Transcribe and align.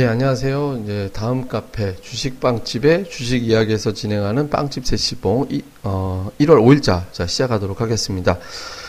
예, 0.00 0.06
안녕하세요. 0.06 0.80
이제 0.82 1.10
다음 1.12 1.46
카페 1.46 1.94
주식빵집의 1.96 3.10
주식 3.10 3.44
이야기에서 3.46 3.92
진행하는 3.92 4.48
빵집 4.48 4.86
세시봉 4.86 5.48
이, 5.50 5.60
어, 5.82 6.30
1월 6.40 6.56
5일자 6.62 7.12
자, 7.12 7.26
시작하도록 7.26 7.82
하겠습니다. 7.82 8.38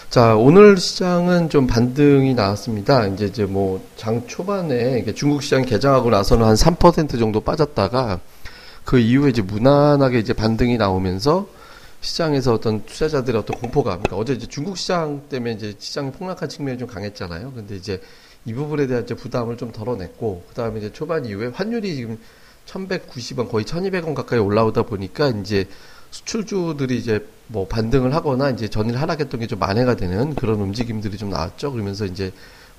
자, 0.09 0.37
오늘 0.37 0.77
시장은 0.77 1.49
좀 1.49 1.67
반등이 1.67 2.33
나왔습니다. 2.33 3.07
이제 3.07 3.25
이제 3.25 3.43
뭐 3.43 3.81
장 3.97 4.25
초반에 4.25 5.03
중국 5.13 5.43
시장 5.43 5.65
개장하고 5.65 6.09
나서는 6.11 6.45
한 6.45 6.55
3% 6.55 7.19
정도 7.19 7.41
빠졌다가 7.41 8.21
그 8.85 8.97
이후에 8.97 9.31
이제 9.31 9.41
무난하게 9.41 10.17
이제 10.17 10.31
반등이 10.31 10.77
나오면서 10.77 11.45
시장에서 11.99 12.53
어떤 12.53 12.85
투자자들의 12.85 13.37
어떤 13.37 13.59
공포감, 13.59 13.99
그러니까 14.01 14.15
어제 14.15 14.31
이제 14.31 14.47
중국 14.47 14.77
시장 14.77 15.23
때문에 15.27 15.55
이제 15.55 15.75
시장이 15.77 16.11
폭락한 16.13 16.47
측면이 16.47 16.79
좀 16.79 16.87
강했잖아요. 16.87 17.51
근데 17.51 17.75
이제 17.75 17.99
이 18.45 18.53
부분에 18.53 18.87
대한 18.87 19.03
이제 19.03 19.13
부담을 19.13 19.57
좀 19.57 19.71
덜어냈고 19.71 20.45
그다음에 20.49 20.79
이제 20.79 20.91
초반 20.91 21.25
이후에 21.25 21.47
환율이 21.47 21.95
지금 21.95 22.17
1190원 22.65 23.49
거의 23.49 23.65
1200원 23.65 24.13
가까이 24.15 24.39
올라오다 24.39 24.83
보니까 24.83 25.29
이제 25.29 25.67
수출주들이 26.11 26.97
이제 26.97 27.25
뭐 27.47 27.67
반등을 27.67 28.13
하거나 28.13 28.49
이제 28.49 28.67
전일 28.67 28.97
하락했던 28.97 29.39
게 29.39 29.47
좀 29.47 29.59
만회가 29.59 29.95
되는 29.95 30.35
그런 30.35 30.59
움직임들이 30.59 31.17
좀 31.17 31.29
나왔죠. 31.29 31.71
그러면서 31.71 32.05
이제 32.05 32.31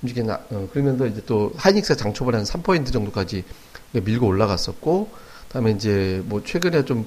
움직이 0.02 0.22
나, 0.22 0.40
어, 0.50 0.68
그러면서 0.72 1.06
이제 1.06 1.22
또 1.26 1.52
하이닉스 1.56 1.96
장초반에 1.96 2.38
한 2.38 2.44
3포인트 2.44 2.92
정도까지 2.92 3.44
밀고 3.92 4.26
올라갔었고, 4.26 5.10
그다음에 5.48 5.70
이제 5.72 6.22
뭐 6.26 6.42
최근에 6.44 6.84
좀 6.84 7.06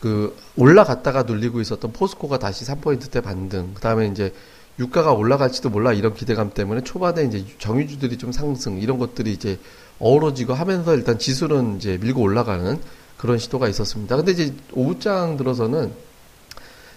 그 0.00 0.36
올라갔다가 0.56 1.22
눌리고 1.22 1.60
있었던 1.60 1.92
포스코가 1.92 2.38
다시 2.38 2.64
3포인트 2.64 3.10
대 3.10 3.20
반등, 3.20 3.72
그다음에 3.74 4.06
이제 4.08 4.32
유가가 4.78 5.12
올라갈지도 5.12 5.70
몰라 5.70 5.92
이런 5.92 6.14
기대감 6.14 6.50
때문에 6.50 6.82
초반에 6.82 7.24
이제 7.24 7.44
정유주들이 7.58 8.18
좀 8.18 8.32
상승 8.32 8.78
이런 8.78 8.98
것들이 8.98 9.32
이제 9.32 9.58
어우러지고 9.98 10.52
하면서 10.52 10.94
일단 10.94 11.18
지수는 11.18 11.76
이제 11.76 11.98
밀고 12.00 12.20
올라가는 12.20 12.78
그런 13.16 13.38
시도가 13.38 13.68
있었습니다. 13.68 14.16
근데 14.16 14.32
이제 14.32 14.54
오후장 14.74 15.38
들어서는 15.38 15.92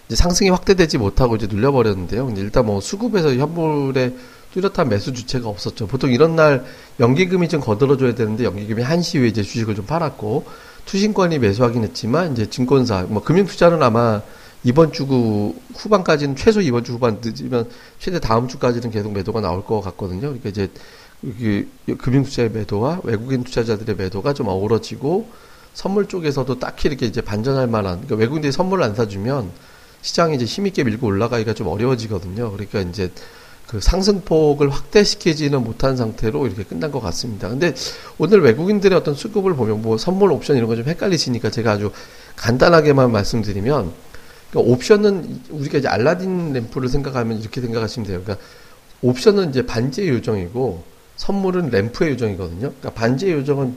이제 0.06 0.16
상승이 0.16 0.50
확대되지 0.50 0.98
못하고 0.98 1.36
이제 1.36 1.46
눌려버렸는데요. 1.46 2.26
근데 2.26 2.42
일단 2.42 2.66
뭐 2.66 2.80
수급에서 2.80 3.34
현물에 3.34 4.14
뚜렷한 4.52 4.88
매수 4.88 5.12
주체가 5.14 5.48
없었죠. 5.48 5.86
보통 5.86 6.12
이런 6.12 6.36
날 6.36 6.64
연기금이 6.98 7.48
좀 7.48 7.60
거들어줘야 7.60 8.14
되는데 8.14 8.44
연기금이 8.44 8.82
한 8.82 9.00
시 9.00 9.16
후에 9.16 9.28
이제 9.28 9.42
주식을 9.42 9.74
좀 9.76 9.86
팔았고 9.86 10.44
투신권이 10.84 11.38
매수하긴 11.38 11.84
했지만 11.84 12.32
이제 12.32 12.50
증권사 12.50 13.06
뭐 13.08 13.22
금융 13.22 13.46
투자는 13.46 13.82
아마 13.82 14.20
이번 14.64 14.92
주 14.92 15.54
후반까지는 15.74 16.36
최소 16.36 16.60
이번 16.60 16.84
주 16.84 16.92
후반 16.92 17.20
늦으면 17.22 17.68
최대 17.98 18.20
다음 18.20 18.48
주까지는 18.48 18.90
계속 18.90 19.12
매도가 19.12 19.40
나올 19.40 19.64
것 19.64 19.80
같거든요. 19.80 20.20
그러니까 20.20 20.48
이제 20.50 20.70
금융 21.98 22.24
투자의 22.24 22.50
매도와 22.50 23.00
외국인 23.04 23.44
투자자들의 23.44 23.96
매도가 23.96 24.34
좀 24.34 24.48
어우러지고 24.48 25.28
선물 25.74 26.08
쪽에서도 26.08 26.58
딱히 26.58 26.88
이렇게 26.88 27.06
이제 27.06 27.20
반전할 27.20 27.66
만한 27.68 28.00
그러니까 28.00 28.16
외국인들이 28.16 28.52
선물을 28.52 28.82
안 28.84 28.94
사주면 28.94 29.50
시장이 30.02 30.36
이제 30.36 30.44
힘있게 30.44 30.84
밀고 30.84 31.06
올라가기가 31.06 31.54
좀 31.54 31.68
어려워지거든요. 31.68 32.50
그러니까 32.52 32.80
이제 32.80 33.12
그 33.66 33.80
상승폭을 33.80 34.68
확대시키지는 34.68 35.62
못한 35.62 35.96
상태로 35.96 36.46
이렇게 36.46 36.64
끝난 36.64 36.90
것 36.90 37.00
같습니다. 37.00 37.48
근데 37.48 37.72
오늘 38.18 38.42
외국인들의 38.42 38.98
어떤 38.98 39.14
수급을 39.14 39.54
보면 39.54 39.80
뭐 39.80 39.96
선물 39.96 40.32
옵션 40.32 40.56
이런 40.56 40.68
거 40.68 40.74
좀 40.74 40.86
헷갈리시니까 40.86 41.50
제가 41.50 41.72
아주 41.72 41.92
간단하게만 42.36 43.12
말씀드리면 43.12 43.92
그러니까 44.50 44.72
옵션은 44.72 45.42
우리가 45.50 45.78
이제 45.78 45.88
알라딘 45.88 46.52
램프를 46.52 46.88
생각하면 46.88 47.40
이렇게 47.40 47.60
생각하시면 47.60 48.06
돼요. 48.06 48.22
그러니까 48.22 48.44
옵션은 49.02 49.50
이제 49.50 49.64
반지의 49.64 50.08
요정이고 50.10 50.82
선물은 51.16 51.70
램프의 51.70 52.12
요정이거든요. 52.12 52.60
그러니까 52.60 52.90
반지의 52.90 53.34
요정은 53.34 53.74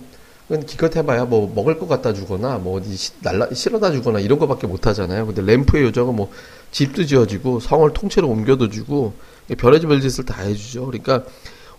기껏 0.65 0.95
해봐야 0.95 1.25
뭐 1.25 1.51
먹을 1.53 1.79
것 1.79 1.87
갖다 1.87 2.13
주거나 2.13 2.57
뭐 2.57 2.79
어디 2.79 3.11
날라 3.21 3.53
실어다 3.53 3.91
주거나 3.91 4.19
이런 4.19 4.39
거밖에 4.39 4.67
못 4.67 4.85
하잖아요. 4.87 5.25
근데 5.25 5.41
램프의 5.41 5.83
요정은 5.85 6.15
뭐 6.15 6.31
집도 6.71 7.05
지어지고 7.05 7.59
성을 7.59 7.91
통째로 7.93 8.27
옮겨도 8.27 8.69
주고 8.69 9.13
별의별 9.57 9.99
별짓을 9.99 10.25
다 10.25 10.41
해주죠. 10.41 10.85
그러니까 10.85 11.23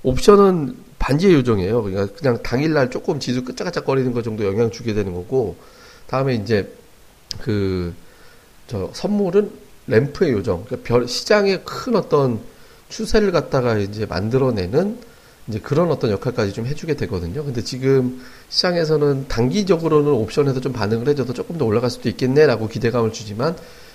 옵션은 0.03 0.77
반지의 0.99 1.35
요정이에요. 1.35 1.83
그러니까 1.83 2.15
그냥 2.15 2.43
당일날 2.43 2.91
조금 2.91 3.21
지수 3.21 3.45
끄짝끄짝 3.45 3.85
거리는 3.85 4.13
것 4.13 4.23
정도 4.23 4.45
영향 4.47 4.71
주게 4.71 4.95
되는 4.95 5.13
거고 5.13 5.57
다음에 6.07 6.35
이제 6.35 6.73
그 7.41 7.95
저 8.67 8.91
선물은 8.93 9.51
램프의 9.87 10.33
요정, 10.33 10.65
그러니까 10.65 10.89
별 10.89 11.07
시장의 11.07 11.63
큰 11.65 11.97
어떤 11.97 12.41
추세를 12.89 13.33
갖다가 13.33 13.77
이제 13.77 14.07
만들어내는 14.07 14.99
이제 15.49 15.59
그런 15.59 15.91
어떤 15.91 16.11
역할까지 16.11 16.53
좀 16.53 16.67
해주게 16.67 16.95
되거든요. 16.95 17.45
근데 17.45 17.63
지금 17.63 18.23
시장에서는 18.49 19.27
단기적으로는 19.29 20.11
옵션에서 20.11 20.61
좀 20.61 20.73
반응을 20.73 21.09
해줘도 21.09 21.35
조금 21.35 21.59
더 21.59 21.67
올라갈 21.67 21.91
수도 21.91 22.09
있겠네라고 22.09 22.69
기대감을 22.69 23.13
주지만 23.13 23.55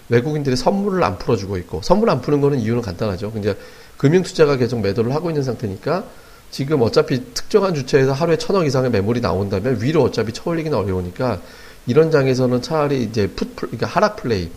외국인들이 0.09 0.56
선물을 0.56 1.03
안 1.03 1.18
풀어주고 1.18 1.57
있고 1.57 1.81
선물 1.81 2.09
안 2.09 2.22
푸는 2.22 2.41
거는 2.41 2.59
이유는 2.59 2.81
간단하죠. 2.81 3.34
이제 3.38 3.56
금융 3.97 4.22
투자가 4.22 4.57
계속 4.57 4.80
매도를 4.81 5.13
하고 5.13 5.30
있는 5.30 5.44
상태니까 5.44 6.03
지금 6.51 6.81
어차피 6.81 7.34
특정한 7.34 7.74
주체에서 7.74 8.13
하루에 8.13 8.38
천억 8.38 8.66
이상의 8.66 8.90
매물이 8.91 9.22
나온다면 9.22 9.81
위로 9.81 10.03
어차피 10.03 10.34
쳐올리기는 10.34 10.75
어려우니까 10.75 11.41
이런 11.90 12.12
장에서는 12.12 12.62
차라리 12.62 13.02
이제 13.02 13.28
풋, 13.28 13.56
그러니까 13.56 13.88
하락 13.88 14.18
플레이, 14.18 14.52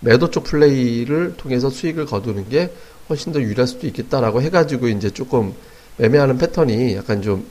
매도 0.00 0.30
쪽 0.30 0.44
플레이를 0.44 1.34
통해서 1.36 1.68
수익을 1.68 2.06
거두는 2.06 2.48
게 2.48 2.72
훨씬 3.10 3.30
더 3.30 3.42
유리할 3.42 3.66
수도 3.66 3.86
있겠다라고 3.86 4.40
해가지고 4.40 4.88
이제 4.88 5.10
조금 5.10 5.52
매매하는 5.98 6.38
패턴이 6.38 6.96
약간 6.96 7.20
좀 7.20 7.44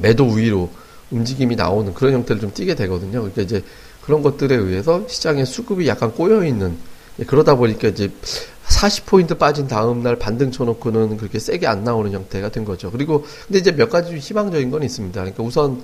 매도 0.00 0.24
우위로 0.24 0.68
움직임이 1.12 1.54
나오는 1.54 1.94
그런 1.94 2.12
형태를 2.14 2.40
좀 2.40 2.52
띠게 2.52 2.74
되거든요. 2.74 3.20
그러니까 3.20 3.42
이제 3.42 3.62
그런 4.02 4.22
것들에 4.22 4.56
의해서 4.56 5.06
시장의 5.06 5.46
수급이 5.46 5.86
약간 5.86 6.12
꼬여 6.12 6.44
있는 6.44 6.76
예, 7.20 7.24
그러다 7.24 7.54
보니까 7.54 7.86
이제 7.86 8.10
40포인트 8.66 9.38
빠진 9.38 9.68
다음 9.68 10.02
날 10.02 10.16
반등 10.16 10.50
쳐놓고는 10.50 11.18
그렇게 11.18 11.38
세게 11.38 11.68
안 11.68 11.84
나오는 11.84 12.10
형태가 12.10 12.48
된 12.48 12.64
거죠. 12.64 12.90
그리고 12.90 13.24
근데 13.46 13.60
이제 13.60 13.70
몇 13.70 13.88
가지 13.88 14.16
희망적인 14.16 14.72
건 14.72 14.82
있습니다. 14.82 15.20
그러니까 15.20 15.42
우선 15.44 15.82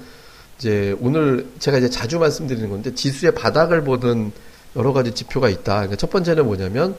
이제 0.63 0.97
오늘 1.01 1.49
제가 1.59 1.79
이제 1.79 1.91
자주 1.91 2.21
말씀드리는 2.21 2.71
건데 2.71 2.95
지수의 2.95 3.35
바닥을 3.35 3.83
보는 3.83 4.31
여러 4.77 4.93
가지 4.93 5.11
지표가 5.11 5.49
있다. 5.49 5.75
그러니까 5.75 5.97
첫 5.97 6.09
번째는 6.09 6.47
뭐냐면 6.47 6.95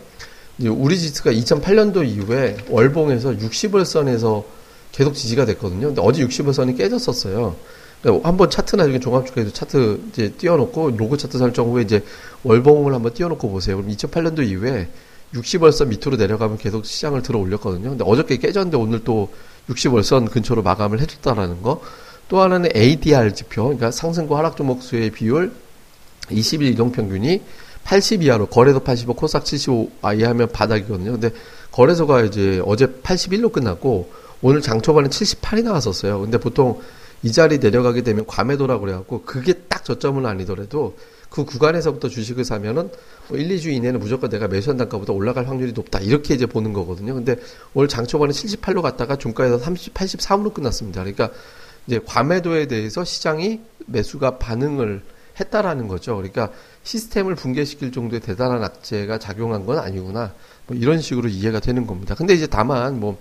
우리 0.59 0.99
지수가 0.99 1.31
2008년도 1.31 2.05
이후에 2.05 2.57
월봉에서 2.67 3.31
60월선에서 3.31 4.43
계속 4.91 5.13
지지가 5.13 5.45
됐거든요. 5.45 5.87
근데 5.87 6.01
어제 6.03 6.27
60월선이 6.27 6.77
깨졌었어요. 6.77 7.55
그러니까 8.01 8.27
한번 8.27 8.49
차트 8.49 8.75
나중에 8.75 8.99
종합주가에도 8.99 9.53
차트 9.53 10.01
이제 10.09 10.33
띄워놓고 10.33 10.97
로고 10.97 11.15
차트 11.15 11.37
설정 11.37 11.71
후에 11.71 11.83
이제 11.83 12.03
월봉을 12.43 12.93
한번 12.93 13.13
띄워놓고 13.13 13.49
보세요. 13.49 13.77
그럼 13.77 13.89
2008년도 13.91 14.45
이후에 14.45 14.89
60월선 15.33 15.87
밑으로 15.87 16.17
내려가면 16.17 16.57
계속 16.57 16.85
시장을 16.85 17.23
들어 17.23 17.39
올렸거든요. 17.39 17.91
근데 17.91 18.03
어저께 18.05 18.39
깨졌는데 18.39 18.75
오늘 18.75 19.05
또 19.05 19.31
60월선 19.69 20.31
근처로 20.31 20.63
마감을 20.63 20.99
해줬다라는 20.99 21.61
거. 21.61 21.79
또 22.29 22.41
하나는 22.41 22.69
ADR 22.75 23.33
지표, 23.33 23.63
그러니까 23.63 23.91
상승과 23.91 24.37
하락 24.37 24.57
종목 24.57 24.81
수의 24.81 25.11
비율 25.11 25.51
20일 26.29 26.63
이동평균이 26.73 27.41
80 27.83 28.23
이하로 28.23 28.47
거래소 28.47 28.79
85, 28.79 29.13
코스닥 29.13 29.45
75 29.45 29.89
이하면 30.15 30.49
바닥이거든요. 30.49 31.11
근데 31.11 31.31
거래소가 31.71 32.21
이제 32.21 32.61
어제 32.65 32.87
81로 32.87 33.51
끝났고 33.51 34.11
오늘 34.41 34.61
장 34.61 34.81
초반에 34.81 35.09
78이 35.09 35.63
나왔었어요. 35.63 36.21
근데 36.21 36.37
보통 36.37 36.81
이 37.23 37.31
자리 37.31 37.59
내려가게 37.59 38.01
되면 38.01 38.25
과매도라고 38.25 38.81
그래갖고 38.81 39.23
그게 39.23 39.53
딱 39.69 39.85
저점은 39.85 40.25
아니더라도 40.25 40.95
그 41.29 41.45
구간에서부터 41.45 42.09
주식을 42.09 42.45
사면은 42.45 42.89
뭐 43.27 43.37
1, 43.37 43.49
2주 43.49 43.67
이내는 43.67 43.99
무조건 43.99 44.29
내가 44.29 44.47
매수한 44.47 44.77
단가보다 44.77 45.13
올라갈 45.13 45.47
확률이 45.47 45.71
높다. 45.71 45.99
이렇게 45.99 46.35
이제 46.35 46.45
보는 46.45 46.73
거거든요. 46.73 47.15
근데 47.15 47.37
오늘 47.73 47.87
장 47.87 48.05
초반에 48.05 48.31
78로 48.31 48.81
갔다가 48.81 49.15
종가에서 49.15 49.57
30, 49.57 49.93
83으로 49.93 50.53
끝났습니다. 50.53 51.01
그러니까 51.01 51.31
이제 51.87 51.99
과매도에 52.05 52.67
대해서 52.67 53.03
시장이 53.03 53.61
매수가 53.85 54.37
반응을 54.37 55.01
했다라는 55.39 55.87
거죠. 55.87 56.15
그러니까 56.15 56.51
시스템을 56.83 57.35
붕괴시킬 57.35 57.91
정도의 57.91 58.21
대단한 58.21 58.63
악재가 58.63 59.19
작용한 59.19 59.65
건 59.65 59.79
아니구나. 59.79 60.33
뭐 60.67 60.77
이런 60.77 61.01
식으로 61.01 61.27
이해가 61.29 61.59
되는 61.59 61.87
겁니다. 61.87 62.15
근데 62.15 62.33
이제 62.33 62.47
다만 62.47 62.99
뭐 62.99 63.17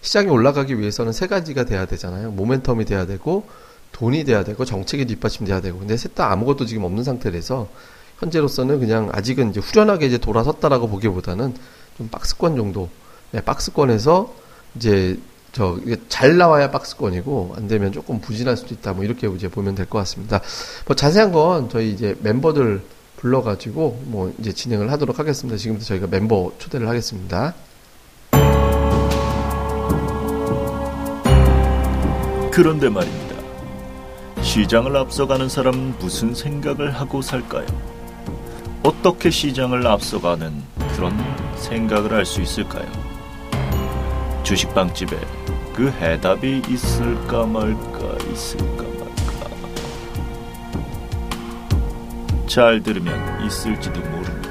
시장이 0.00 0.28
올라가기 0.28 0.78
위해서는 0.78 1.12
세 1.12 1.26
가지가 1.26 1.64
돼야 1.64 1.86
되잖아요. 1.86 2.34
모멘텀이 2.34 2.86
돼야 2.86 3.06
되고 3.06 3.46
돈이 3.92 4.24
돼야 4.24 4.42
되고 4.42 4.64
정책이 4.64 5.06
뒷받침돼야 5.06 5.60
되고. 5.60 5.78
근데 5.78 5.96
셋 5.96 6.14
다 6.14 6.32
아무것도 6.32 6.66
지금 6.66 6.84
없는 6.84 7.04
상태라서 7.04 7.68
현재로서는 8.18 8.80
그냥 8.80 9.10
아직은 9.12 9.50
이제 9.50 9.60
후련하게 9.60 10.06
이제 10.06 10.18
돌아섰다라고 10.18 10.88
보기보다는 10.88 11.54
좀 11.96 12.08
박스권 12.08 12.56
정도. 12.56 12.88
네, 13.30 13.40
박스권에서 13.40 14.34
이제 14.76 15.18
저 15.52 15.78
이게 15.84 15.96
잘 16.08 16.36
나와야 16.38 16.70
박스권이고 16.70 17.54
안 17.56 17.68
되면 17.68 17.92
조금 17.92 18.20
부진할 18.20 18.56
수도 18.56 18.74
있다. 18.74 18.92
뭐 18.94 19.04
이렇게 19.04 19.28
이제 19.28 19.48
보면 19.48 19.74
될 19.74 19.86
것 19.86 19.98
같습니다. 19.98 20.40
뭐 20.86 20.96
자세한 20.96 21.32
건 21.32 21.68
저희 21.68 21.90
이제 21.92 22.16
멤버들 22.20 22.80
불러가지고 23.18 24.02
뭐 24.06 24.32
이제 24.38 24.52
진행을 24.52 24.90
하도록 24.92 25.18
하겠습니다. 25.18 25.56
지금부터 25.58 25.86
저희가 25.86 26.06
멤버 26.08 26.50
초대를 26.58 26.88
하겠습니다. 26.88 27.54
그런데 32.50 32.88
말입니다. 32.88 33.32
시장을 34.42 34.96
앞서가는 34.96 35.48
사람은 35.48 35.98
무슨 35.98 36.34
생각을 36.34 36.90
하고 36.92 37.22
살까요? 37.22 37.66
어떻게 38.82 39.30
시장을 39.30 39.86
앞서가는 39.86 40.52
그런 40.96 41.16
생각을 41.56 42.12
할 42.12 42.26
수 42.26 42.40
있을까요? 42.42 42.86
주식빵집에 44.52 45.16
그 45.74 45.90
해답이 45.90 46.62
있을까 46.68 47.46
말까 47.46 48.18
있을까 48.30 48.82
말까 48.82 49.48
잘 52.46 52.82
들으면 52.82 53.46
있을지도 53.46 53.98
모릅니다. 53.98 54.50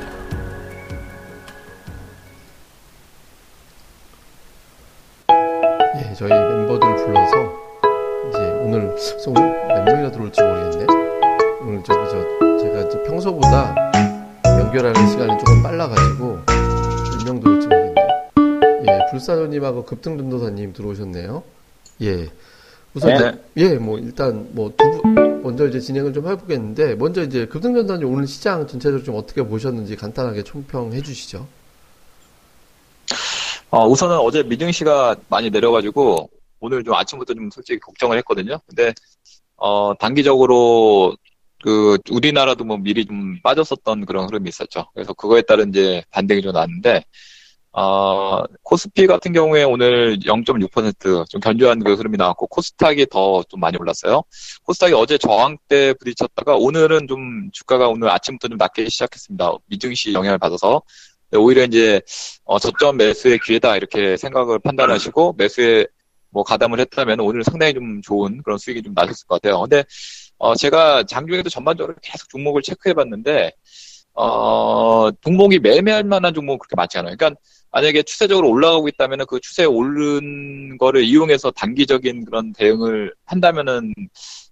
예, 5.97 6.13
저희 6.15 6.29
멤버들 6.29 6.95
불러서 6.95 7.35
이제 8.29 8.39
오늘 8.63 8.95
몇 9.67 9.83
명이나 9.83 10.09
들어올지 10.09 10.41
모르겠네. 10.41 10.85
오늘 11.61 11.83
저기 11.83 12.09
저 12.09 12.57
제가 12.57 13.03
평소보다 13.03 13.75
연결하는 14.45 15.07
시간이 15.07 15.37
조금 15.37 15.61
빨라가지고 15.61 16.50
불사조님하고 19.21 19.85
급등전도사님 19.85 20.73
들어오셨네요. 20.73 21.43
예. 22.01 22.29
우선 22.93 23.13
네. 23.13 23.41
예, 23.57 23.75
뭐 23.75 23.97
일단 23.99 24.49
뭐 24.53 24.69
두 24.75 25.01
분 25.01 25.41
먼저 25.43 25.67
이제 25.67 25.79
진행을 25.79 26.13
좀 26.13 26.27
해보겠는데 26.27 26.95
먼저 26.95 27.23
이제 27.23 27.45
급등전도사님 27.45 28.07
오늘 28.11 28.27
시장 28.27 28.67
전체적으로 28.67 29.03
좀 29.03 29.15
어떻게 29.15 29.43
보셨는지 29.43 29.95
간단하게 29.95 30.43
총평해 30.43 31.01
주시죠. 31.01 31.47
어, 33.69 33.87
우선은 33.87 34.17
어제 34.17 34.43
미증시가 34.43 35.15
많이 35.29 35.49
내려가지고 35.49 36.29
오늘 36.59 36.83
좀 36.83 36.93
아침부터 36.93 37.33
좀 37.33 37.49
솔직히 37.51 37.79
걱정을 37.79 38.17
했거든요. 38.19 38.59
근데 38.67 38.93
어, 39.55 39.93
단기적으로 39.97 41.15
그 41.63 41.97
우리나라도 42.11 42.65
뭐 42.65 42.77
미리 42.77 43.05
좀 43.05 43.39
빠졌었던 43.41 44.05
그런 44.05 44.25
흐름이 44.27 44.49
있었죠. 44.49 44.87
그래서 44.93 45.13
그거에 45.13 45.41
따른 45.43 45.69
이제 45.69 46.03
반등이 46.11 46.41
좀 46.41 46.51
났는데 46.53 47.05
어, 47.73 48.43
코스피 48.63 49.07
같은 49.07 49.31
경우에 49.31 49.63
오늘 49.63 50.19
0.6%좀 50.19 51.39
견조한 51.41 51.79
그 51.83 51.93
흐름이 51.93 52.17
나왔고 52.17 52.47
코스닥이 52.47 53.05
더 53.07 53.43
좀 53.49 53.59
많이 53.59 53.77
올랐어요. 53.77 54.23
코스닥이 54.63 54.93
어제 54.93 55.17
저항대 55.17 55.93
부딪혔다가 55.93 56.55
오늘은 56.55 57.07
좀 57.07 57.49
주가가 57.51 57.87
오늘 57.87 58.09
아침부터 58.09 58.49
좀 58.49 58.57
낮게 58.57 58.89
시작했습니다. 58.89 59.51
미증시 59.67 60.13
영향을 60.13 60.37
받아서 60.37 60.81
네, 61.31 61.37
오히려 61.37 61.63
이제 61.63 62.01
어, 62.43 62.59
저점 62.59 62.97
매수의 62.97 63.39
기회다 63.39 63.77
이렇게 63.77 64.17
생각을 64.17 64.59
판단하시고 64.59 65.35
매수에 65.37 65.85
뭐 66.29 66.43
가담을 66.43 66.79
했다면 66.79 67.19
오늘 67.21 67.43
상당히 67.43 67.73
좀 67.73 68.01
좋은 68.01 68.41
그런 68.43 68.57
수익이 68.57 68.81
좀 68.83 68.93
나셨을 68.93 69.27
것 69.27 69.41
같아요. 69.41 69.61
근데 69.61 69.83
어, 70.37 70.55
제가 70.55 71.03
장중에도 71.03 71.49
전반적으로 71.49 71.95
계속 72.01 72.27
종목을 72.29 72.61
체크해 72.63 72.93
봤는데 72.93 73.51
어, 74.13 75.09
종목이 75.21 75.59
매매할 75.59 76.03
만한 76.03 76.33
종목은 76.33 76.59
그렇게 76.59 76.75
많지 76.75 76.97
않아요. 76.97 77.15
그러니까 77.17 77.39
만약에 77.71 78.03
추세적으로 78.03 78.49
올라가고 78.49 78.87
있다면 78.89 79.25
그 79.27 79.39
추세에 79.39 79.65
오른 79.65 80.77
거를 80.77 81.03
이용해서 81.03 81.51
단기적인 81.51 82.25
그런 82.25 82.51
대응을 82.53 83.13
한다면은 83.25 83.93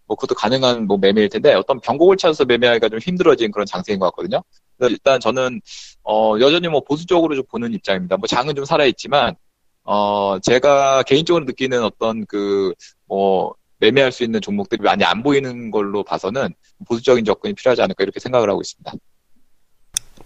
뭐 0.06 0.16
그것도 0.16 0.36
가능한 0.36 0.88
뭐 0.88 0.98
매매일 0.98 1.30
텐데 1.30 1.54
어떤 1.54 1.80
변곡을 1.80 2.18
찾아서 2.18 2.45
매매하기가 2.45 2.89
좀 2.89 3.00
힘들어진 3.00 3.51
그런 3.51 3.66
장세인 3.66 4.00
것 4.00 4.07
같거든요. 4.07 4.42
일단 4.81 5.19
저는 5.19 5.62
어 6.04 6.36
여전히 6.39 6.68
뭐 6.69 6.81
보수적으로 6.81 7.36
좀 7.36 7.44
보는 7.50 7.74
입장입니다. 7.74 8.18
뭐 8.18 8.25
장은 8.25 8.56
좀 8.56 8.66
살아 8.66 8.86
있지만 8.86 9.36
어 9.83 10.39
제가 10.39 11.04
개인적으로 11.04 11.45
느끼는 11.45 11.83
어떤 11.83 12.25
그뭐 12.25 13.54
매매할 13.80 14.12
수 14.12 14.24
있는 14.24 14.42
종목들이 14.42 14.81
많이 14.81 15.04
안 15.04 15.24
보이는 15.24 15.71
걸로 15.71 16.04
봐서는 16.04 16.54
보수적인 16.88 17.25
접근이 17.25 17.54
필요하지 17.54 17.81
않을까 17.81 18.04
이렇게 18.04 18.19
생각을 18.19 18.50
하고 18.50 18.62
있습니다. 18.62 18.94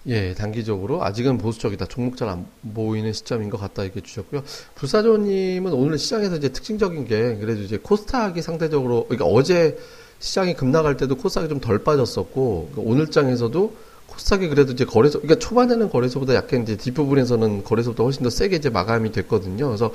예, 0.08 0.34
단기적으로 0.34 1.04
아직은 1.04 1.38
보수적이다. 1.38 1.86
종목 1.86 2.18
잘 2.18 2.28
안 2.28 2.46
보이는 2.74 3.14
시점인 3.14 3.50
것 3.50 3.58
같다 3.58 3.84
이렇게 3.84 4.02
주셨고요. 4.02 4.44
불사조님은 4.76 5.72
오늘 5.72 5.98
시장에서 5.98 6.36
이제 6.38 6.50
특징적인 6.50 7.06
게 7.06 7.36
그래도 7.38 7.62
이제 7.62 7.78
코스닥이 7.78 8.42
상대적으로 8.42 9.06
그러니까 9.06 9.26
어제 9.26 9.78
시장이 10.20 10.56
급락할 10.56 10.98
때도 10.98 11.16
코스닥이 11.16 11.48
좀 11.50 11.60
덜 11.60 11.80
빠졌었고 11.84 12.70
그러니까 12.72 12.92
오늘 12.92 13.08
장에서도 13.12 13.74
코스닥이 14.08 14.48
그래도 14.50 14.74
이제 14.74 14.86
거래소 14.86 15.20
그러니까 15.22 15.40
초반에는 15.40 15.90
거래소보다 15.90 16.36
약간 16.36 16.64
이제 16.64 16.76
뒷부분에서는 16.76 17.64
거래소보다 17.64 18.04
훨씬 18.04 18.24
더 18.24 18.30
세게 18.30 18.58
이제 18.58 18.70
마감이 18.70 19.12
됐거든요. 19.12 19.68
그래서 19.68 19.92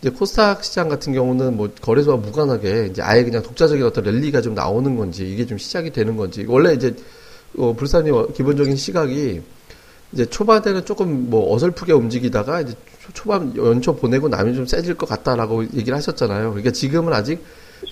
이제 0.00 0.10
코스닥 0.10 0.64
시장 0.64 0.88
같은 0.88 1.12
경우는 1.12 1.56
뭐 1.56 1.70
거래소와 1.80 2.16
무관하게 2.18 2.88
이제 2.90 3.02
아예 3.02 3.22
그냥 3.24 3.42
독자적인 3.42 3.84
어떤 3.84 4.04
랠리가 4.04 4.42
좀 4.42 4.54
나오는 4.54 4.96
건지 4.96 5.30
이게 5.30 5.46
좀 5.46 5.58
시작이 5.58 5.90
되는 5.90 6.16
건지 6.16 6.44
원래 6.48 6.74
이제 6.74 6.94
어, 7.58 7.72
불사님 7.74 8.32
기본적인 8.32 8.76
시각이 8.76 9.42
이제 10.12 10.24
초반에는 10.26 10.84
조금 10.84 11.30
뭐 11.30 11.52
어설프게 11.54 11.92
움직이다가 11.92 12.60
이제 12.60 12.74
초- 13.00 13.12
초반 13.12 13.56
연초 13.56 13.96
보내고 13.96 14.28
나면 14.28 14.54
좀 14.54 14.66
세질 14.66 14.94
것 14.94 15.08
같다라고 15.08 15.64
얘기를 15.64 15.94
하셨잖아요. 15.96 16.50
그러니까 16.50 16.70
지금은 16.70 17.12
아직 17.12 17.44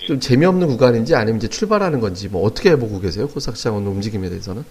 좀 0.07 0.19
재미없는 0.19 0.67
구간인지 0.67 1.15
아니면 1.15 1.37
이제 1.37 1.47
출발하는 1.47 1.99
건지 1.99 2.27
뭐 2.29 2.43
어떻게 2.43 2.75
보고 2.75 2.99
계세요? 2.99 3.27
코스닥 3.27 3.57
시장 3.57 3.75
오늘 3.75 3.91
움직임에 3.91 4.29
대해서는? 4.29 4.63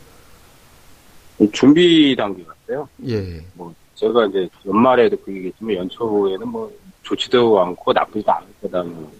준비 1.52 2.14
단계 2.16 2.44
같아요. 2.44 2.88
예. 3.08 3.44
뭐 3.54 3.74
제가 3.94 4.26
이제 4.26 4.48
연말에도 4.66 5.16
그 5.24 5.34
얘기했지만 5.34 5.74
연초에는 5.76 6.48
뭐 6.48 6.72
좋지도 7.02 7.60
않고 7.60 7.92
나쁘지도 7.92 8.32
않을 8.32 8.48
거다. 8.62 8.82
뭐 8.84 9.12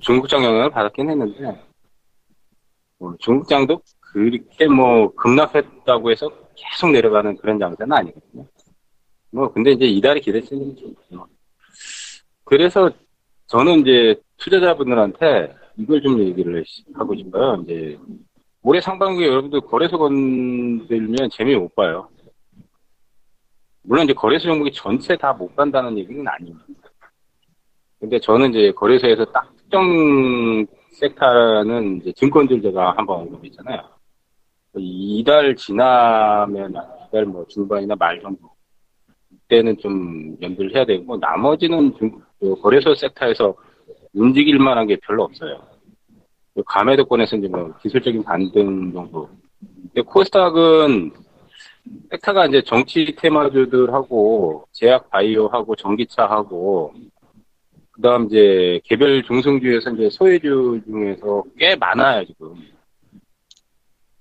중국장 0.00 0.44
영향을 0.44 0.70
받았긴 0.70 1.08
했는데 1.10 1.60
뭐 2.98 3.14
중국장도 3.20 3.80
그렇게 4.18 4.66
뭐 4.66 5.14
급락했다고 5.14 6.10
해서 6.10 6.28
계속 6.56 6.90
내려가는 6.90 7.36
그런 7.36 7.58
장세는 7.58 7.92
아니거든요. 7.92 8.44
뭐 9.30 9.52
근데 9.52 9.70
이제 9.72 9.84
이달이 9.84 10.20
기대치는 10.20 10.74
좀. 10.76 10.94
그래서 12.44 12.90
저는 13.46 13.80
이제 13.80 14.16
투자자분들한테 14.38 15.54
이걸 15.76 16.02
좀 16.02 16.18
얘기를 16.18 16.64
하고 16.94 17.14
싶어요. 17.14 17.62
이제 17.62 17.96
올해 18.62 18.80
상반기에 18.80 19.28
여러분들 19.28 19.60
거래소 19.60 19.98
건들면 19.98 21.30
재미 21.30 21.54
못 21.54 21.72
봐요. 21.76 22.08
물론 23.82 24.04
이제 24.04 24.12
거래소 24.12 24.48
종목이 24.48 24.72
전체 24.72 25.16
다 25.16 25.32
못 25.32 25.54
간다는 25.54 25.96
얘기는 25.96 26.26
아닙니다. 26.26 26.64
근데 28.00 28.18
저는 28.18 28.50
이제 28.50 28.72
거래소에서 28.72 29.24
딱 29.26 29.54
특정 29.56 30.66
섹터는 30.92 31.98
이제 31.98 32.12
증권들 32.14 32.60
제가 32.62 32.94
한번 32.96 33.20
언급했잖아요. 33.20 33.97
이달 34.76 35.56
지나면 35.56 36.74
이달 37.08 37.24
뭐 37.24 37.44
중반이나 37.48 37.94
말 37.96 38.20
정도 38.20 38.50
이때는 39.32 39.78
좀 39.78 40.36
연두를 40.40 40.74
해야 40.74 40.84
되고 40.84 41.16
나머지는 41.16 41.94
중- 41.96 42.20
그 42.38 42.54
거래소 42.60 42.94
섹터에서 42.94 43.54
움직일 44.14 44.58
만한 44.58 44.86
게 44.86 44.96
별로 45.02 45.24
없어요. 45.24 45.60
감해도권에서 46.66 47.36
이제 47.36 47.48
뭐 47.48 47.72
기술적인 47.82 48.22
반등 48.24 48.92
정도. 48.92 49.28
근데 49.60 50.02
코스닥은 50.02 51.12
섹터가 52.10 52.46
이제 52.46 52.62
정치 52.62 53.14
테마주들하고 53.16 54.66
제약 54.72 55.08
바이오하고 55.10 55.74
전기차하고 55.76 56.92
그다음 57.92 58.26
이제 58.26 58.80
개별 58.84 59.22
중성주에서 59.24 59.90
이제 59.92 60.10
소외주 60.10 60.80
중에서 60.86 61.42
꽤 61.56 61.74
많아요 61.74 62.24
지금 62.26 62.54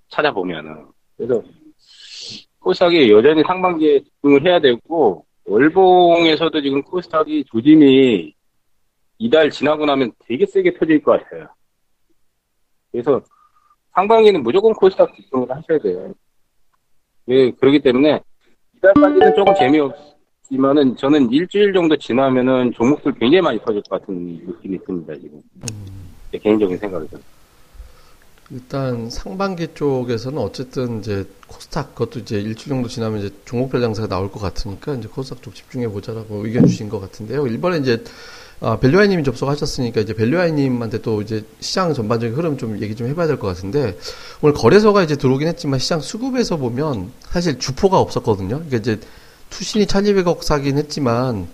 찾아보면은 0.10 0.88
그래서 1.16 1.42
코스닥이 2.60 3.12
여전히 3.12 3.44
상반기에 3.44 4.02
집중을 4.02 4.46
해야 4.46 4.60
되고 4.60 5.26
월봉에서도 5.46 6.62
지금 6.62 6.82
코스닥이 6.82 7.46
조짐이 7.46 8.34
이달 9.20 9.50
지나고 9.50 9.86
나면 9.86 10.12
되게 10.20 10.46
세게 10.46 10.74
펴질 10.76 11.02
것 11.02 11.24
같아요. 11.24 11.48
그래서 12.92 13.22
상반기는 13.94 14.44
무조건 14.44 14.74
코스닥 14.74 15.16
집중을 15.16 15.50
하셔야 15.50 15.80
돼요. 15.80 16.14
예, 17.30 17.52
그렇기 17.52 17.80
때문에 17.80 18.22
이달까지는 18.78 19.36
조금 19.36 19.56
재미없지만은 19.56 20.96
저는 20.98 21.32
일주일 21.32 21.74
정도 21.74 21.96
지나면은 21.98 22.72
종목들 22.74 23.14
굉장히 23.14 23.42
많이 23.42 23.60
퍼질 23.60 23.82
것 23.84 24.00
같은 24.00 24.40
느낌이 24.46 24.78
듭니다, 24.86 25.14
지금. 25.16 25.42
제 26.32 26.38
개인적인 26.38 26.78
생각이죠. 26.78 27.18
일단 28.50 29.10
상반기 29.10 29.68
쪽에서는 29.74 30.38
어쨌든 30.38 31.00
이제 31.00 31.28
코스닥 31.48 31.96
그것도 31.96 32.20
이제 32.20 32.40
일주일 32.40 32.70
정도 32.70 32.88
지나면 32.88 33.20
이제 33.20 33.36
종목별 33.46 33.82
장사가 33.82 34.08
나올 34.08 34.32
것 34.32 34.40
같으니까 34.40 34.96
이제 34.96 35.08
코스닥 35.10 35.42
쪽 35.44 35.54
집중해 35.54 35.90
보자라고 35.90 36.46
의견 36.46 36.66
주신 36.66 36.88
것 36.88 37.00
같은데요. 37.02 37.48
이번에 37.48 37.80
이제 37.80 38.04
아, 38.60 38.80
벨류아이님이 38.80 39.24
접속하셨으니까 39.24 40.02
이제 40.02 40.14
벨류아이님한테 40.14 41.02
또 41.02 41.22
이제 41.22 41.44
시장 41.60 41.94
전반적인 41.94 42.36
흐름 42.36 42.58
좀 42.58 42.82
얘기 42.82 42.96
좀 42.96 43.08
해봐야 43.08 43.28
될 43.28 43.38
것 43.38 43.48
같은데 43.48 43.98
오늘 44.42 44.56
거래소가 44.56 45.04
이제 45.04 45.16
들어오긴 45.16 45.48
했지만 45.50 45.78
시장 45.80 46.00
수급에서 46.00 46.56
보면 46.58 47.12
사실 47.30 47.60
주포가 47.60 48.00
없었거든요. 48.00 48.56
그러니까 48.56 48.78
이제 48.78 49.00
투신이 49.50 49.86
1,200억 49.86 50.42
사긴 50.42 50.78
했지만 50.78 51.48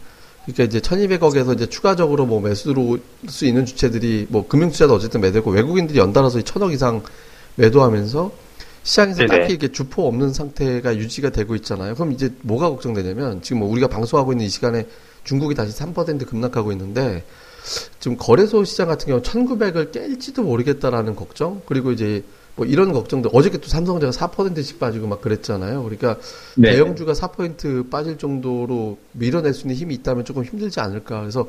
그러니까 0.46 0.64
이제 0.66 0.80
1200억에서 0.80 1.56
이제 1.56 1.68
추가적으로 1.68 2.26
뭐 2.26 2.42
매수로 2.42 2.98
수 3.28 3.46
있는 3.46 3.66
주체들이 3.66 4.28
뭐 4.30 4.48
금융 4.48 4.70
투자도 4.72 4.94
어쨌든 4.94 5.22
매도했고 5.22 5.52
외국인들이 5.52 6.00
연달아서 6.00 6.40
1000억 6.40 6.74
이상 6.74 7.02
매도하면서 7.56 8.32
시장에서 8.84 9.20
네네. 9.20 9.28
딱히 9.28 9.54
이렇게 9.54 9.72
주포 9.72 10.08
없는 10.08 10.34
상태가 10.34 10.98
유지가 10.98 11.30
되고 11.30 11.56
있잖아요. 11.56 11.96
그럼 11.96 12.12
이제 12.12 12.34
뭐가 12.42 12.70
걱정되냐면 12.70 13.42
지금 13.42 13.60
뭐 13.60 13.70
우리가 13.70 13.88
방송하고 13.88 14.34
있는 14.34 14.46
이 14.46 14.50
시간에 14.50 14.88
중국이 15.24 15.56
다시 15.56 15.72
3% 15.78 16.28
급락하고 16.28 16.74
있는데 16.74 17.24
지금 18.02 18.18
거래소 18.18 18.66
시장 18.66 18.88
같은 18.88 19.08
경우 19.08 19.22
1900을 19.22 19.94
깰지도 19.94 20.44
모르겠다라는 20.44 21.16
걱정 21.16 21.62
그리고 21.66 21.94
이제 21.94 22.24
뭐 22.56 22.66
이런 22.66 22.94
걱정도 22.94 23.30
어저께 23.30 23.58
또 23.58 23.68
삼성전자 23.68 24.28
4%씩 24.28 24.80
빠지고 24.80 25.08
막 25.08 25.22
그랬잖아요. 25.22 25.84
그러니까 25.84 26.18
네. 26.56 26.72
대형주가 26.72 27.14
4포인트 27.14 27.90
빠질 27.90 28.18
정도로 28.18 28.98
밀어낼 29.14 29.54
수 29.54 29.62
있는 29.62 29.76
힘이 29.76 29.96
있다면 29.96 30.26
조금 30.26 30.44
힘들지 30.44 30.80
않을까. 30.80 31.22
그래서 31.22 31.48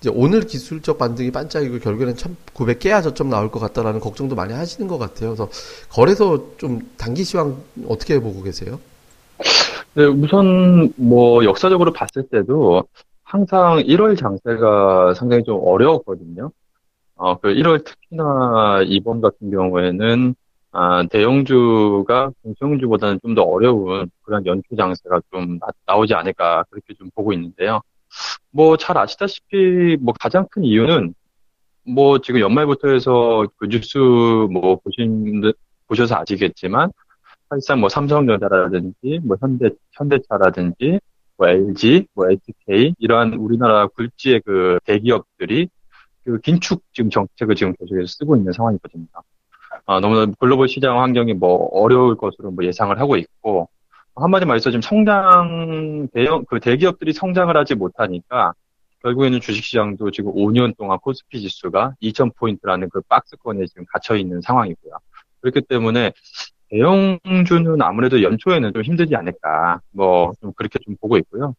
이제 0.00 0.10
오늘 0.12 0.40
기술적 0.40 0.98
반등이 0.98 1.30
반짝이고 1.30 1.78
결국에는 1.78 2.16
1900 2.16 2.80
깨야 2.80 3.02
저점 3.02 3.30
나올 3.30 3.50
것 3.50 3.60
같다라는 3.60 4.00
걱정도 4.00 4.34
많이 4.34 4.52
하시는 4.52 4.88
것 4.88 4.98
같아요. 4.98 5.30
그래서 5.30 5.48
거래소 5.88 6.54
좀 6.58 6.80
단기 6.98 7.24
시황 7.24 7.56
어떻게 7.88 8.18
보고 8.18 8.42
계세요? 8.42 8.78
네, 9.94 10.04
우선 10.04 10.92
뭐 10.96 11.44
역사적으로 11.44 11.92
봤을 11.92 12.26
때도 12.28 12.84
항상 13.22 13.78
1월 13.78 14.18
장세가 14.18 15.14
상당히 15.14 15.44
좀 15.44 15.60
어려웠거든요. 15.62 16.50
어, 17.14 17.38
그 17.38 17.48
1월 17.48 17.84
특히나 17.84 18.82
이번 18.86 19.20
같은 19.20 19.50
경우에는 19.50 20.34
아, 20.72 21.04
대형주가 21.10 22.30
중소형주보다는 22.42 23.20
좀 23.22 23.34
더 23.34 23.42
어려운 23.42 24.10
그런 24.22 24.44
연초 24.46 24.74
장세가 24.76 25.20
좀 25.32 25.58
나, 25.86 25.96
오지 25.96 26.14
않을까 26.14 26.64
그렇게 26.70 26.94
좀 26.94 27.10
보고 27.14 27.32
있는데요. 27.32 27.80
뭐 28.50 28.76
잘 28.76 28.98
아시다시피 28.98 29.96
뭐 30.00 30.14
가장 30.18 30.46
큰 30.50 30.64
이유는 30.64 31.14
뭐 31.84 32.18
지금 32.20 32.40
연말부터 32.40 32.88
해서 32.90 33.46
그 33.56 33.68
뉴스 33.68 33.98
뭐 33.98 34.76
보신 34.76 35.52
보셔서 35.88 36.16
아시겠지만 36.16 36.90
사실상 37.48 37.80
뭐 37.80 37.88
삼성전자라든지 37.88 39.20
뭐 39.24 39.36
현대 39.40 39.70
현대차라든지 39.92 41.00
뭐 41.36 41.48
LG, 41.48 42.06
뭐 42.14 42.26
SK 42.30 42.94
이러한 42.98 43.34
우리나라 43.34 43.86
굴지의 43.88 44.42
그 44.44 44.78
대기업들이 44.84 45.68
그 46.24 46.38
긴축 46.40 46.82
지금 46.92 47.10
정책을 47.10 47.54
지금 47.56 47.74
계속해서 47.78 48.06
쓰고 48.06 48.36
있는 48.36 48.52
상황이거든요. 48.52 49.06
아, 49.86 50.00
너무나 50.00 50.26
글로벌 50.38 50.68
시장 50.68 51.00
환경이 51.00 51.34
뭐 51.34 51.68
어려울 51.72 52.16
것으로 52.16 52.50
뭐 52.50 52.64
예상을 52.64 52.98
하고 52.98 53.16
있고 53.16 53.68
한마디 54.14 54.44
말해서 54.44 54.70
지금 54.70 54.82
성장 54.82 56.08
대형 56.12 56.44
그 56.44 56.60
대기업들이 56.60 57.12
성장을 57.12 57.56
하지 57.56 57.74
못하니까 57.74 58.52
결국에는 59.02 59.40
주식시장도 59.40 60.10
지금 60.12 60.32
5년 60.32 60.76
동안 60.76 60.98
코스피 60.98 61.40
지수가 61.40 61.94
2,000포인트라는 62.02 62.88
그 62.90 63.00
박스권에 63.08 63.66
지금 63.66 63.84
gat혀 63.92 64.16
있는 64.16 64.40
상황이고요. 64.40 64.94
그렇기 65.40 65.62
때문에 65.62 66.12
대형주는 66.70 67.82
아무래도 67.82 68.22
연초에는 68.22 68.72
좀 68.72 68.82
힘들지 68.82 69.14
않을까, 69.14 69.80
뭐, 69.90 70.32
좀 70.40 70.52
그렇게 70.54 70.78
좀 70.78 70.96
보고 71.00 71.18
있고요. 71.18 71.54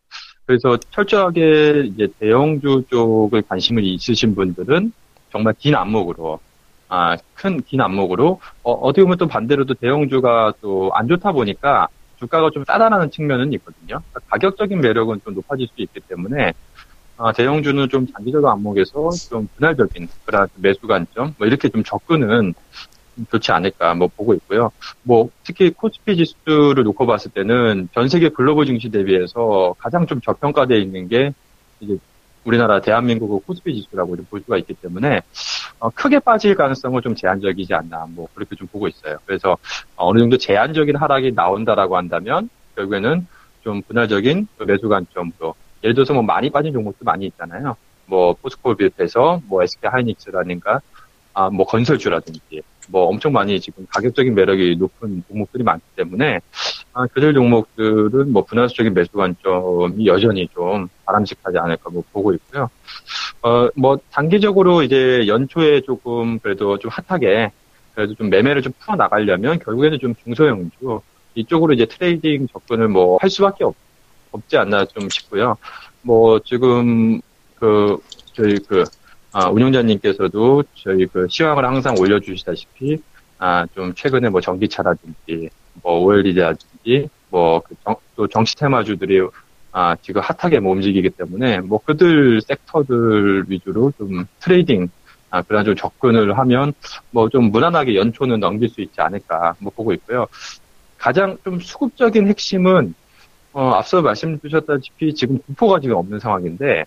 그래서 0.45 0.77
철저하게 0.89 1.83
이제 1.85 2.07
대형주 2.19 2.85
쪽을 2.89 3.43
관심을 3.43 3.83
있으신 3.83 4.35
분들은 4.35 4.91
정말 5.31 5.53
긴 5.57 5.75
안목으로, 5.75 6.39
아, 6.93 7.17
큰 7.33 7.57
긴 7.63 7.81
안목으로, 7.81 8.39
어, 8.61 8.71
어떻게 8.73 9.01
보면 9.03 9.17
또 9.17 9.27
반대로도 9.27 9.73
대형주가 9.75 10.53
또 10.61 10.91
안 10.93 11.07
좋다 11.07 11.31
보니까 11.31 11.87
주가가 12.19 12.51
좀 12.51 12.63
싸다라는 12.65 13.09
측면은 13.09 13.51
있거든요. 13.53 13.99
그러니까 14.11 14.19
가격적인 14.29 14.79
매력은 14.79 15.21
좀 15.25 15.33
높아질 15.33 15.67
수 15.67 15.81
있기 15.81 16.01
때문에, 16.07 16.53
아, 17.17 17.31
대형주는 17.33 17.89
좀 17.89 18.05
장기적 18.07 18.45
안목에서 18.45 19.09
좀 19.29 19.47
분할적인 19.55 20.07
그런 20.25 20.47
매수 20.55 20.81
관점, 20.87 21.33
뭐 21.39 21.47
이렇게 21.47 21.67
좀 21.69 21.83
접근은 21.83 22.53
좀 23.15 23.25
좋지 23.31 23.51
않을까 23.51 23.95
뭐 23.95 24.07
보고 24.15 24.33
있고요. 24.35 24.71
뭐 25.03 25.29
특히 25.43 25.71
코스피 25.71 26.15
지수를 26.17 26.83
놓고 26.83 27.05
봤을 27.07 27.31
때는 27.31 27.89
전 27.93 28.07
세계 28.07 28.29
글로벌 28.29 28.65
증시 28.67 28.89
대비해서 28.89 29.73
가장 29.79 30.05
좀 30.07 30.21
저평가되어 30.21 30.77
있는 30.77 31.07
게 31.07 31.31
이제 31.79 31.97
우리나라 32.45 32.81
대한민국의 32.81 33.41
코스피 33.45 33.81
지수라고 33.81 34.15
볼 34.29 34.41
수가 34.41 34.57
있기 34.57 34.73
때문에 34.75 35.21
어, 35.79 35.89
크게 35.89 36.19
빠질 36.19 36.55
가능성은 36.55 37.01
좀 37.01 37.15
제한적이지 37.15 37.73
않나 37.73 38.05
뭐 38.09 38.27
그렇게 38.33 38.55
좀 38.55 38.67
보고 38.67 38.87
있어요. 38.87 39.17
그래서 39.25 39.57
어느 39.95 40.19
정도 40.19 40.37
제한적인 40.37 40.95
하락이 40.95 41.33
나온다라고 41.33 41.97
한다면 41.97 42.49
결국에는 42.75 43.27
좀 43.63 43.81
분할적인 43.81 44.47
그 44.57 44.63
매수 44.63 44.89
관점으로 44.89 45.55
예를 45.83 45.93
들어서 45.93 46.13
뭐 46.13 46.23
많이 46.23 46.49
빠진 46.49 46.73
종목도 46.73 47.05
많이 47.05 47.25
있잖아요. 47.25 47.75
뭐 48.05 48.33
포스코를 48.33 48.77
비롯해서 48.77 49.41
뭐 49.47 49.63
SK 49.63 49.89
하이닉스라든가 49.89 50.81
아 51.33 51.49
뭐 51.49 51.65
건설주라든지 51.65 52.61
뭐 52.89 53.07
엄청 53.07 53.31
많이 53.31 53.59
지금 53.59 53.85
가격적인 53.89 54.35
매력이 54.35 54.75
높은 54.77 55.23
종목들이 55.27 55.63
많기 55.63 55.83
때문에 55.95 56.39
아, 56.93 57.07
그들 57.07 57.33
종목들은 57.33 58.31
뭐 58.31 58.43
분할적인 58.45 58.93
매수 58.93 59.11
관점이 59.13 60.05
여전히 60.05 60.47
좀 60.53 60.87
바람직하지 61.05 61.57
않을까 61.57 61.89
뭐 61.89 62.03
보고 62.11 62.33
있고요. 62.33 62.69
어, 63.41 63.69
뭐 63.75 63.99
단기적으로 64.11 64.83
이제 64.83 65.25
연초에 65.27 65.81
조금 65.81 66.39
그래도 66.39 66.77
좀 66.77 66.91
핫하게 66.91 67.51
그래도 67.95 68.13
좀 68.15 68.29
매매를 68.29 68.61
좀 68.61 68.73
풀어 68.79 68.95
나가려면 68.95 69.59
결국에는 69.59 69.99
좀 69.99 70.15
중소형주 70.23 71.01
이쪽으로 71.35 71.73
이제 71.73 71.85
트레이딩 71.85 72.47
접근을 72.53 72.87
뭐 72.89 73.17
할 73.21 73.29
수밖에 73.29 73.63
없, 73.63 73.75
없지 74.31 74.57
않나 74.57 74.85
좀 74.85 75.09
싶고요. 75.09 75.57
뭐 76.01 76.39
지금 76.39 77.21
그 77.55 77.97
저희 78.33 78.55
그 78.67 78.83
아, 79.33 79.49
운영자님께서도 79.49 80.63
저희 80.75 81.07
그 81.07 81.27
시황을 81.29 81.65
항상 81.65 81.95
올려주시다시피, 81.97 82.97
아, 83.39 83.65
좀 83.73 83.93
최근에 83.95 84.29
뭐 84.29 84.39
전기차라든지, 84.41 85.49
뭐 85.81 85.99
OLED라든지, 86.03 87.09
뭐또 87.29 88.27
정치 88.31 88.55
테마주들이 88.55 89.21
아, 89.71 89.95
지금 90.03 90.21
핫하게 90.21 90.59
뭐 90.59 90.73
움직이기 90.73 91.09
때문에 91.09 91.61
뭐 91.61 91.79
그들 91.83 92.41
섹터들 92.41 93.45
위주로 93.47 93.91
좀 93.97 94.25
트레이딩, 94.39 94.89
아, 95.31 95.41
그런 95.41 95.65
좀 95.65 95.75
접근을 95.75 96.37
하면 96.37 96.73
뭐 97.09 97.27
좀 97.29 97.45
무난하게 97.51 97.95
연초는 97.95 98.39
넘길 98.39 98.69
수 98.69 98.81
있지 98.81 99.01
않을까 99.01 99.55
뭐 99.59 99.71
보고 99.75 99.91
있고요. 99.93 100.27
가장 100.99 101.37
좀 101.43 101.59
수급적인 101.59 102.27
핵심은 102.27 102.93
어, 103.53 103.71
앞서 103.71 104.01
말씀 104.03 104.39
주셨다시피 104.39 105.13
지금 105.15 105.39
주포가 105.39 105.79
지금 105.79 105.95
없는 105.95 106.19
상황인데 106.19 106.85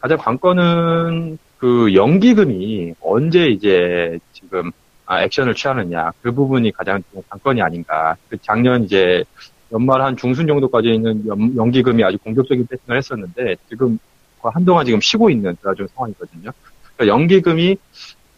가장 0.00 0.18
관건은 0.18 1.38
그 1.58 1.94
연기금이 1.94 2.94
언제 3.00 3.46
이제 3.46 4.18
지금 4.32 4.70
아, 5.06 5.22
액션을 5.22 5.54
취하느냐 5.54 6.12
그 6.20 6.32
부분이 6.32 6.72
가장 6.72 7.02
좀 7.12 7.22
관건이 7.28 7.62
아닌가. 7.62 8.16
그 8.28 8.36
작년 8.42 8.84
이제 8.84 9.24
연말 9.72 10.02
한 10.02 10.16
중순 10.16 10.46
정도까지 10.46 10.88
있는 10.88 11.26
연, 11.26 11.56
연기금이 11.56 12.04
아주 12.04 12.18
공격적인 12.18 12.66
패턴을 12.66 12.98
했었는데 12.98 13.56
지금 13.68 13.98
한동안 14.42 14.84
지금 14.84 15.00
쉬고 15.00 15.30
있는 15.30 15.56
그런 15.60 15.74
좀 15.76 15.86
상황이거든요. 15.88 16.50
그러니까 16.96 17.14
연기금이 17.14 17.76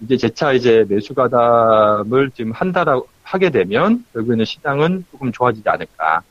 이제 0.01 0.17
재차 0.17 0.53
이제 0.53 0.85
매수 0.89 1.15
가담을 1.15 2.31
지금 2.31 2.53
한다라 2.53 3.01
하게 3.23 3.51
되면 3.51 4.05
결국에는 4.13 4.45
시장은 4.45 5.05
조금 5.11 5.33
좋아지지 5.33 5.69
않을까. 5.69 6.23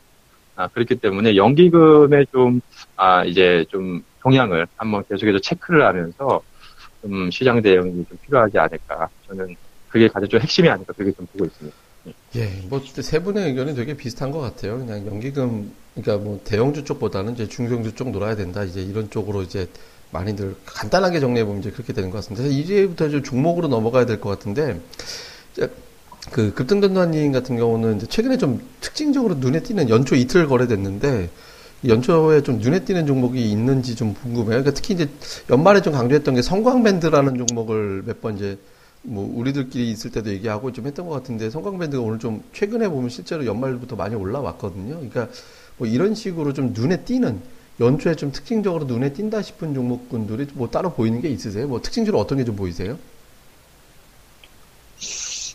아, 0.55 0.67
그렇기 0.67 0.95
때문에 0.95 1.35
연기금의 1.35 2.27
좀, 2.31 2.61
아, 2.95 3.23
이제 3.23 3.65
좀 3.69 4.03
동향을 4.21 4.65
한번 4.77 5.03
계속해서 5.07 5.39
체크를 5.39 5.85
하면서 5.85 6.41
좀 7.01 7.29
시장 7.31 7.61
대응이 7.61 8.05
좀 8.07 8.17
필요하지 8.25 8.57
않을까. 8.57 9.09
저는 9.27 9.55
그게 9.89 10.07
가장 10.07 10.27
좀 10.29 10.39
핵심이 10.41 10.67
아닐까 10.69 10.93
그렇게 10.93 11.11
좀 11.13 11.25
보고 11.27 11.45
있습니다. 11.45 11.75
예, 12.35 12.45
뭐 12.69 12.81
세 12.85 13.19
분의 13.19 13.49
의견이 13.49 13.75
되게 13.75 13.95
비슷한 13.95 14.31
것 14.31 14.39
같아요. 14.39 14.77
그냥 14.77 15.05
연기금, 15.07 15.71
그러니까 15.95 16.23
뭐 16.23 16.39
대형주 16.43 16.83
쪽보다는 16.85 17.33
이제 17.33 17.47
중소형주 17.47 17.95
쪽 17.95 18.11
놀아야 18.11 18.35
된다. 18.35 18.63
이제 18.63 18.81
이런 18.81 19.09
쪽으로 19.09 19.41
이제 19.41 19.67
많이들 20.11 20.55
간단하게 20.65 21.19
정리해 21.19 21.45
보면 21.45 21.61
이제 21.61 21.71
그렇게 21.71 21.91
되는 21.93 22.09
것 22.09 22.17
같습니다. 22.17 22.47
이제부터 22.47 23.09
좀 23.09 23.23
종목으로 23.23 23.67
넘어가야 23.67 24.05
될 24.05 24.21
것 24.21 24.29
같은데 24.29 24.79
그 26.31 26.53
급등전도님 26.53 27.31
같은 27.31 27.55
경우는 27.57 27.99
최근에 28.07 28.37
좀 28.37 28.61
특징적으로 28.81 29.35
눈에 29.35 29.61
띄는 29.63 29.89
연초 29.89 30.15
이틀 30.15 30.47
거래됐는데 30.47 31.29
연초에 31.85 32.41
좀 32.41 32.57
눈에 32.59 32.83
띄는 32.83 33.05
종목이 33.05 33.51
있는지 33.51 33.95
좀 33.95 34.13
궁금해요. 34.13 34.45
그러니까 34.63 34.71
특히 34.71 34.93
이제 34.95 35.09
연말에 35.49 35.81
좀 35.81 35.93
강조했던 35.93 36.35
게 36.35 36.41
성광밴드라는 36.41 37.47
종목을 37.47 38.03
몇 38.05 38.21
번 38.21 38.35
이제 38.37 38.57
뭐 39.03 39.29
우리들끼리 39.35 39.91
있을 39.91 40.11
때도 40.11 40.31
얘기하고 40.31 40.73
좀 40.73 40.87
했던 40.87 41.05
것 41.07 41.13
같은데 41.13 41.49
성광밴드가 41.49 42.01
오늘 42.03 42.19
좀 42.19 42.43
최근에 42.53 42.89
보면 42.89 43.09
실제로 43.09 43.45
연말부터 43.45 43.95
많이 43.95 44.15
올라왔거든요. 44.15 44.95
그러니까 44.95 45.29
뭐 45.77 45.87
이런 45.87 46.15
식으로 46.15 46.53
좀 46.53 46.73
눈에 46.73 47.03
띄는 47.03 47.41
연초에 47.79 48.15
좀 48.15 48.31
특징적으로 48.31 48.85
눈에 48.85 49.13
띈다 49.13 49.43
싶은 49.43 49.73
종목군들이 49.75 50.47
뭐 50.55 50.69
따로 50.69 50.91
보이는 50.93 51.21
게 51.21 51.29
있으세요? 51.29 51.67
뭐 51.67 51.81
특징적으로 51.81 52.19
어떤 52.19 52.39
게 52.39 52.43
좀 52.43 52.55
보이세요? 52.55 52.97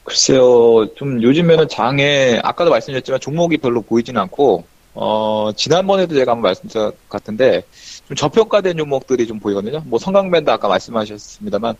글쎄요, 0.04 0.92
좀 0.96 1.22
요즘에는 1.22 1.68
장에, 1.68 2.40
아까도 2.42 2.70
말씀드렸지만 2.70 3.20
종목이 3.20 3.58
별로 3.58 3.82
보이진 3.82 4.16
않고, 4.16 4.64
어, 4.94 5.50
지난번에도 5.56 6.14
제가 6.14 6.32
한번 6.32 6.50
말씀드렸 6.50 6.90
것 6.90 7.08
같은데, 7.08 7.62
좀 8.06 8.16
저평가된 8.16 8.76
종목들이 8.76 9.26
좀 9.26 9.38
보이거든요. 9.40 9.82
뭐 9.86 9.98
성강밴드 9.98 10.50
아까 10.50 10.68
말씀하셨습니다만 10.68 11.76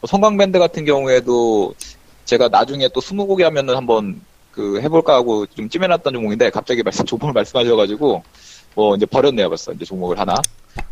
뭐 0.00 0.08
성강밴드 0.08 0.58
같은 0.58 0.84
경우에도 0.84 1.74
제가 2.24 2.48
나중에 2.48 2.88
또 2.88 3.00
스무고개 3.00 3.44
하면은 3.44 3.76
한번 3.76 4.20
그 4.52 4.80
해볼까 4.80 5.14
하고 5.14 5.46
좀 5.46 5.68
찜해놨던 5.68 6.12
종목인데 6.12 6.50
갑자기 6.50 6.82
말씀 6.82 7.04
종목을 7.04 7.32
말씀하셔가지고 7.32 8.22
뭐 8.74 8.96
이제 8.96 9.06
버렸네요 9.06 9.48
벌써 9.48 9.72
이제 9.72 9.84
종목을 9.84 10.18
하나. 10.18 10.34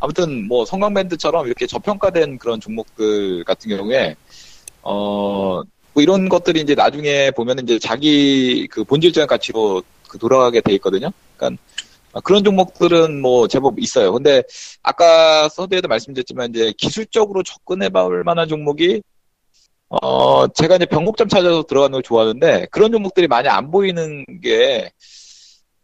아무튼 0.01 0.47
뭐 0.49 0.65
성강밴드처럼 0.65 1.47
이렇게 1.47 1.67
저평가된 1.67 2.39
그런 2.39 2.61
종목들 2.61 3.45
같은 3.45 3.69
경우에 3.77 4.17
어. 4.83 5.63
뭐 5.95 6.03
이런 6.03 6.29
것들이 6.29 6.61
이제 6.61 6.75
나중에 6.75 7.31
보면 7.33 7.59
이제 7.61 7.79
자기 7.79 8.69
그 8.71 8.85
본질적인 8.85 9.27
가치로 9.27 9.83
그 10.09 10.19
돌아가게 10.19 10.61
돼 10.61 10.73
있거든요. 10.75 11.11
그러니까 11.37 11.62
그런 12.25 12.43
종목들은 12.45 13.21
뭐 13.21 13.47
제법 13.49 13.79
있어요. 13.79 14.12
근데 14.12 14.43
아까 14.83 15.49
서두에도 15.49 15.88
말씀드렸지만 15.88 16.50
이제 16.50 16.73
기술적으로 16.77 17.43
접근해 17.43 17.91
볼 17.91 18.25
만한 18.25 18.49
종목이 18.49 19.03
어 19.88 20.47
제가 20.49 20.77
이제 20.77 20.87
병목점 20.87 21.29
찾아서 21.29 21.62
들어가는 21.62 21.93
걸 21.93 22.03
좋아하는데 22.03 22.67
그런 22.71 22.93
종목들이 22.93 23.27
많이 23.27 23.49
안 23.49 23.71
보이는 23.71 24.25
게 24.43 24.91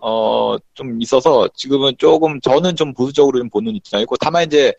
어, 0.06 0.56
좀 0.74 1.00
있어서 1.00 1.48
지금은 1.54 1.94
조금 1.96 2.38
저는 2.42 2.76
좀 2.76 2.92
보수적으로 2.92 3.38
좀 3.38 3.48
보는 3.48 3.74
입장이고 3.74 4.16
다만 4.18 4.44
이제 4.44 4.74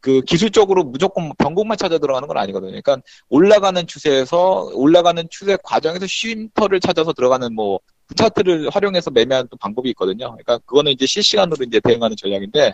그 0.00 0.22
기술적으로 0.22 0.82
무조건 0.82 1.30
변곡만 1.36 1.76
찾아 1.76 1.98
들어가는 1.98 2.26
건 2.26 2.38
아니거든요. 2.38 2.70
그러니까 2.70 2.96
올라가는 3.28 3.86
추세에서 3.86 4.70
올라가는 4.72 5.22
추세 5.30 5.58
과정에서 5.62 6.06
쉼터를 6.06 6.80
찾아서 6.80 7.12
들어가는 7.12 7.54
뭐 7.54 7.80
차트를 8.14 8.70
활용해서 8.70 9.10
매매하는 9.10 9.48
또 9.50 9.56
방법이 9.56 9.90
있거든요. 9.90 10.30
그러니까 10.30 10.58
그거는 10.58 10.92
이제 10.92 11.06
실시간으로 11.06 11.64
이제 11.64 11.80
대응하는 11.80 12.16
전략인데 12.16 12.72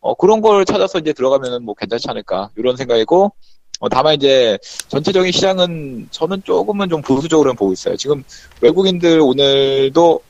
어 0.00 0.14
그런 0.14 0.40
걸 0.40 0.64
찾아서 0.64 0.98
이제 0.98 1.12
들어가면은 1.12 1.64
뭐 1.64 1.74
괜찮지 1.74 2.08
않을까 2.10 2.50
이런 2.56 2.76
생각이고 2.76 3.32
어, 3.80 3.88
다만 3.88 4.14
이제 4.14 4.58
전체적인 4.88 5.32
시장은 5.32 6.08
저는 6.10 6.42
조금은 6.44 6.88
좀 6.88 7.02
보수적으로 7.02 7.52
보고 7.54 7.72
있어요. 7.72 7.96
지금 7.96 8.22
외국인들 8.60 9.20
오늘도 9.20 10.20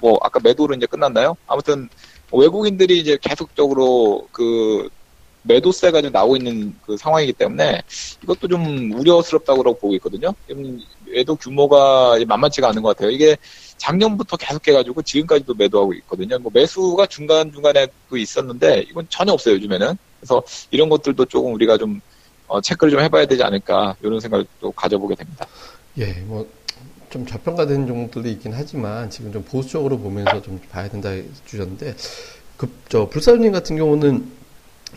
뭐 0.00 0.18
아까 0.22 0.40
매도로 0.42 0.74
이제 0.74 0.86
끝났나요? 0.86 1.36
아무튼 1.46 1.88
외국인들이 2.32 2.98
이제 2.98 3.18
계속적으로 3.20 4.26
그 4.32 4.88
매도세가 5.44 6.02
좀 6.02 6.12
나오고 6.12 6.36
있는 6.36 6.74
그 6.84 6.96
상황이기 6.96 7.32
때문에 7.34 7.82
이것도 8.22 8.48
좀 8.48 8.92
우려스럽다고 8.92 9.62
보고 9.62 9.94
있거든요. 9.94 10.34
매도 11.06 11.36
규모가 11.36 12.18
만만치가 12.26 12.68
않은 12.68 12.82
것 12.82 12.96
같아요. 12.96 13.10
이게 13.10 13.36
작년부터 13.76 14.36
계속 14.36 14.66
해가지고 14.66 15.02
지금까지도 15.02 15.54
매도하고 15.54 15.94
있거든요. 15.94 16.38
뭐 16.38 16.50
매수가 16.52 17.06
중간중간에 17.06 17.86
또 18.08 18.16
있었는데 18.16 18.86
이건 18.90 19.06
전혀 19.08 19.32
없어요, 19.32 19.54
요즘에는. 19.54 19.96
그래서 20.20 20.42
이런 20.70 20.88
것들도 20.88 21.24
조금 21.26 21.54
우리가 21.54 21.78
좀 21.78 22.00
어, 22.46 22.60
체크를 22.60 22.90
좀 22.90 23.00
해봐야 23.00 23.26
되지 23.26 23.42
않을까 23.42 23.96
이런 24.02 24.20
생각을 24.20 24.46
또 24.60 24.70
가져보게 24.72 25.14
됩니다. 25.14 25.46
예, 25.98 26.12
뭐 26.26 26.46
좀 27.14 27.24
저평가된 27.24 27.86
종목들도 27.86 28.28
있긴 28.28 28.52
하지만 28.52 29.08
지금 29.08 29.32
좀 29.32 29.44
보수적으로 29.44 29.96
보면서 30.00 30.42
좀 30.42 30.60
봐야 30.68 30.88
된다 30.88 31.10
주셨는데 31.46 31.94
그저 32.56 33.08
불사님 33.08 33.52
같은 33.52 33.76
경우는 33.76 34.26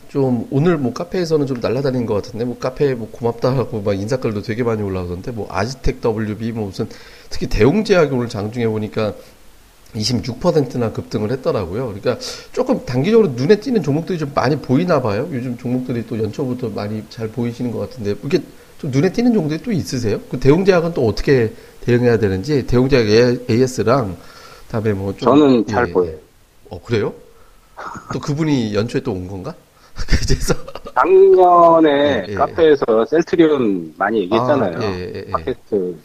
좀 0.09 0.47
오늘 0.51 0.77
뭐 0.77 0.93
카페에서는 0.93 1.45
좀 1.47 1.59
날라다닌 1.59 2.05
것 2.05 2.13
같은데 2.15 2.45
뭐 2.45 2.57
카페 2.59 2.93
뭐 2.93 3.09
고맙다 3.11 3.55
하고 3.55 3.81
막 3.81 3.93
인사글도 3.93 4.41
되게 4.41 4.63
많이 4.63 4.81
올라오던데 4.81 5.31
뭐 5.31 5.47
아지텍 5.49 5.97
WB 6.03 6.51
뭐 6.53 6.67
무슨 6.67 6.88
특히 7.29 7.47
대웅제약이 7.47 8.13
오늘 8.13 8.29
장중에 8.29 8.67
보니까 8.67 9.13
26%나 9.95 10.91
급등을 10.91 11.31
했더라고요. 11.31 11.88
그러니까 11.88 12.17
조금 12.51 12.86
단기적으로 12.86 13.29
눈에 13.29 13.60
띄는 13.60 13.83
종목들이 13.83 14.17
좀 14.17 14.31
많이 14.36 14.55
보이나 14.57 15.01
봐요. 15.01 15.27
요즘 15.31 15.57
종목들이 15.57 16.05
또 16.07 16.17
연초부터 16.21 16.69
많이 16.69 17.03
잘 17.10 17.27
보이시는 17.29 17.71
것 17.71 17.79
같은데 17.79 18.15
이게 18.23 18.39
좀 18.79 18.91
눈에 18.91 19.12
띄는 19.12 19.33
종목들이 19.33 19.62
또 19.63 19.71
있으세요? 19.71 20.19
그 20.29 20.39
대웅제약은 20.39 20.93
또 20.93 21.07
어떻게 21.07 21.53
대응해야 21.81 22.19
되는지 22.19 22.67
대웅제약 22.67 23.49
AS랑 23.49 24.17
다음에 24.69 24.93
뭐 24.93 25.15
좀, 25.15 25.36
저는 25.38 25.67
잘 25.67 25.88
예, 25.88 25.93
보여요. 25.93 26.17
어 26.69 26.81
그래요? 26.81 27.13
또 28.13 28.19
그분이 28.19 28.73
연초에 28.75 29.01
또 29.01 29.13
온 29.13 29.27
건가? 29.27 29.55
그래서 30.07 30.53
작년에 30.93 32.25
예, 32.27 32.31
예. 32.31 32.33
카페에서 32.36 33.05
셀트리온 33.05 33.95
많이 33.97 34.21
얘기했잖아요. 34.21 34.77
아, 34.77 34.83
예, 34.83 34.99
예, 34.99 35.23
예. 35.27 35.31
팟캐스트. 35.31 35.97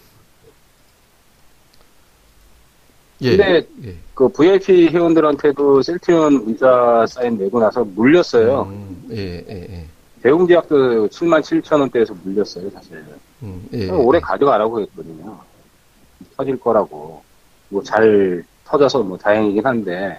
예, 3.22 3.36
근데 3.36 3.66
그 4.14 4.28
VIP 4.28 4.88
회원들한테도 4.88 5.82
셀트리온 5.82 6.44
문자 6.44 7.04
사인 7.08 7.38
내고 7.38 7.60
나서 7.60 7.84
물렸어요. 7.84 8.62
음, 8.62 9.06
예, 9.12 9.44
예, 9.48 9.68
예. 9.70 9.86
대웅제약도 10.22 11.08
7만 11.08 11.40
7천 11.40 11.80
원대에서 11.80 12.14
물렸어요, 12.22 12.70
사실. 12.70 13.04
음, 13.42 13.68
예, 13.72 13.88
올해 13.90 14.20
가져가라고 14.20 14.80
했거든요. 14.82 15.38
터질 16.36 16.58
거라고. 16.58 17.22
뭐 17.68 17.82
잘 17.82 18.44
터져서 18.64 19.02
뭐 19.02 19.16
다행이긴 19.18 19.64
한데, 19.64 20.18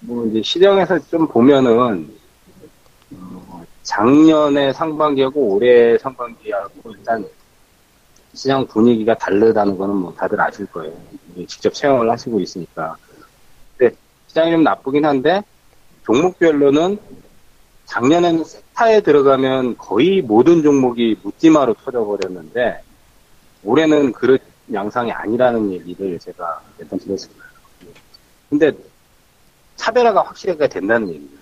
뭐 0.00 0.26
이제 0.26 0.42
시장에서 0.42 0.98
좀 1.08 1.26
보면은 1.26 2.08
어, 3.12 3.64
작년에 3.82 4.72
상반기하고 4.72 5.54
올해 5.54 5.98
상반기하고 5.98 6.92
일단 6.92 7.26
시장 8.34 8.66
분위기가 8.66 9.14
다르다는 9.14 9.76
거는 9.76 9.94
뭐 9.96 10.14
다들 10.14 10.40
아실 10.40 10.66
거예요. 10.66 10.92
직접 11.46 11.72
체험을 11.72 12.08
하시고 12.10 12.38
있으니까. 12.40 12.96
근데 13.76 13.96
시장이 14.28 14.52
좀 14.52 14.62
나쁘긴 14.62 15.04
한데 15.04 15.42
종목별로는 16.04 16.98
작년에는 17.86 18.44
세타에 18.44 19.00
들어가면 19.00 19.78
거의 19.78 20.22
모든 20.22 20.62
종목이 20.62 21.16
묻지마로 21.22 21.74
터져버렸는데 21.74 22.82
올해는 23.64 24.12
그런 24.12 24.38
양상이 24.72 25.10
아니라는 25.10 25.72
얘기를 25.72 26.18
제가 26.18 26.60
몇번 26.78 26.98
드렸습니다. 26.98 27.44
근데 28.50 28.72
차별화가 29.78 30.22
확실하게 30.22 30.68
된다는 30.68 31.08
얘기입니다. 31.08 31.38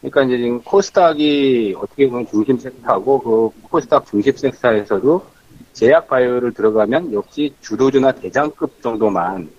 그러니까 0.00 0.22
이제 0.24 0.36
지금 0.38 0.62
코스닥이 0.62 1.74
어떻게 1.78 2.08
보면 2.08 2.26
중심 2.26 2.58
섹터고 2.58 3.20
그 3.20 3.68
코스닥 3.68 4.06
중심 4.06 4.36
섹터에서도 4.36 5.24
제약 5.72 6.08
바이오를 6.08 6.52
들어가면 6.52 7.12
역시 7.12 7.54
주도주나 7.60 8.12
대장급 8.12 8.82
정도만 8.82 9.50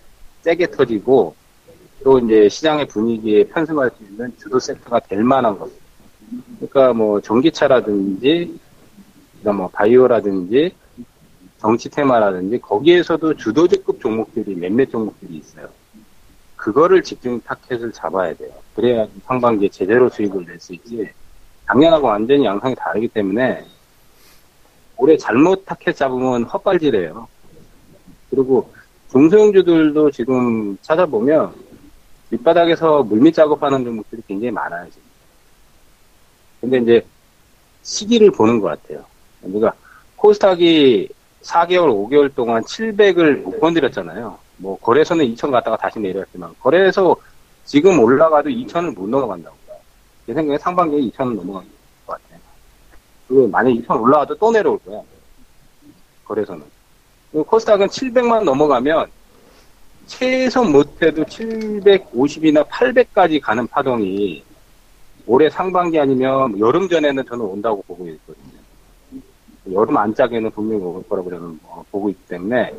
세게 0.41 0.71
터지고 0.71 1.35
또 2.03 2.19
이제 2.19 2.47
시장의 2.47 2.87
분위기에 2.87 3.45
편승할 3.45 3.91
수 3.97 4.03
있는 4.03 4.31
주도 4.37 4.59
섹터가 4.59 4.99
될 4.99 5.23
만한 5.23 5.57
것. 5.57 5.69
그러니까 6.57 6.93
뭐 6.93 7.19
전기차라든지 7.19 8.57
뭐 9.43 9.67
바이오라든지 9.69 10.73
정치 11.59 11.89
테마라든지 11.89 12.59
거기에서도 12.59 13.33
주도주급 13.35 13.99
종목들이 13.99 14.55
몇몇 14.55 14.89
종목들이 14.89 15.37
있어요. 15.37 15.67
그거를 16.59 17.01
집중 17.01 17.39
타켓을 17.41 17.93
잡아야 17.93 18.33
돼요. 18.33 18.51
그래야 18.75 19.07
상반기에 19.25 19.69
제대로 19.69 20.09
수익을 20.09 20.45
낼 20.45 20.59
수 20.59 20.73
있지. 20.73 21.09
작년하고 21.65 22.07
완전히 22.07 22.45
양상이 22.45 22.75
다르기 22.75 23.07
때문에 23.07 23.65
올해 24.97 25.15
잘못 25.15 25.65
타켓 25.65 25.95
잡으면 25.95 26.43
헛발질해요. 26.43 27.27
그리고 28.29 28.69
중소형주들도 29.09 30.11
지금 30.11 30.77
찾아보면 30.81 31.53
밑바닥에서 32.29 33.03
물밑 33.03 33.33
작업하는 33.33 33.85
종목들이 33.85 34.21
굉장히 34.27 34.51
많아요. 34.51 34.85
지금. 34.89 35.01
근데 36.59 36.77
이제 36.79 37.05
시기를 37.83 38.31
보는 38.31 38.59
것 38.59 38.67
같아요. 38.67 39.05
우리가 39.43 39.73
코스닥이 40.17 41.07
4개월, 41.41 41.87
5개월 41.87 42.35
동안 42.35 42.61
700을 42.63 43.37
못 43.43 43.59
건드렸잖아요. 43.61 44.37
뭐 44.59 44.77
거래소는 44.79 45.25
2천 45.33 45.51
갔다가 45.51 45.75
다시 45.77 45.99
내려왔지만 45.99 46.53
거래소 46.59 47.15
지금 47.65 47.99
올라가도 47.99 48.49
2천을 48.49 48.93
못 48.93 49.07
넘어간다고. 49.07 49.55
제 50.25 50.33
생각에 50.33 50.57
상반기에 50.57 50.99
2천은 51.09 51.35
넘어갈 51.35 51.63
것 52.05 52.13
같아요. 52.13 52.39
그리고 53.27 53.47
만약 53.47 53.69
2천 53.71 54.01
올라가도 54.01 54.35
또 54.35 54.51
내려올 54.51 54.77
거야. 54.79 55.01
거래소는. 56.25 56.63
코스닥은 57.31 57.87
700만 57.87 58.43
넘어가면 58.43 59.07
최소 60.07 60.63
못해도 60.63 61.23
750이나 61.25 62.67
800까지 62.67 63.39
가는 63.39 63.67
파동이 63.67 64.43
올해 65.27 65.49
상반기 65.49 65.99
아니면 65.99 66.57
여름 66.59 66.89
전에는 66.89 67.23
저는 67.25 67.45
온다고 67.45 67.83
보고 67.83 68.07
있거든요. 68.07 68.59
여름 69.71 69.95
안짝에는 69.97 70.49
분명히 70.51 70.83
올 70.83 71.07
거라고 71.07 71.29
저는 71.29 71.59
어, 71.63 71.83
보고 71.91 72.09
있기 72.09 72.27
때문에 72.27 72.73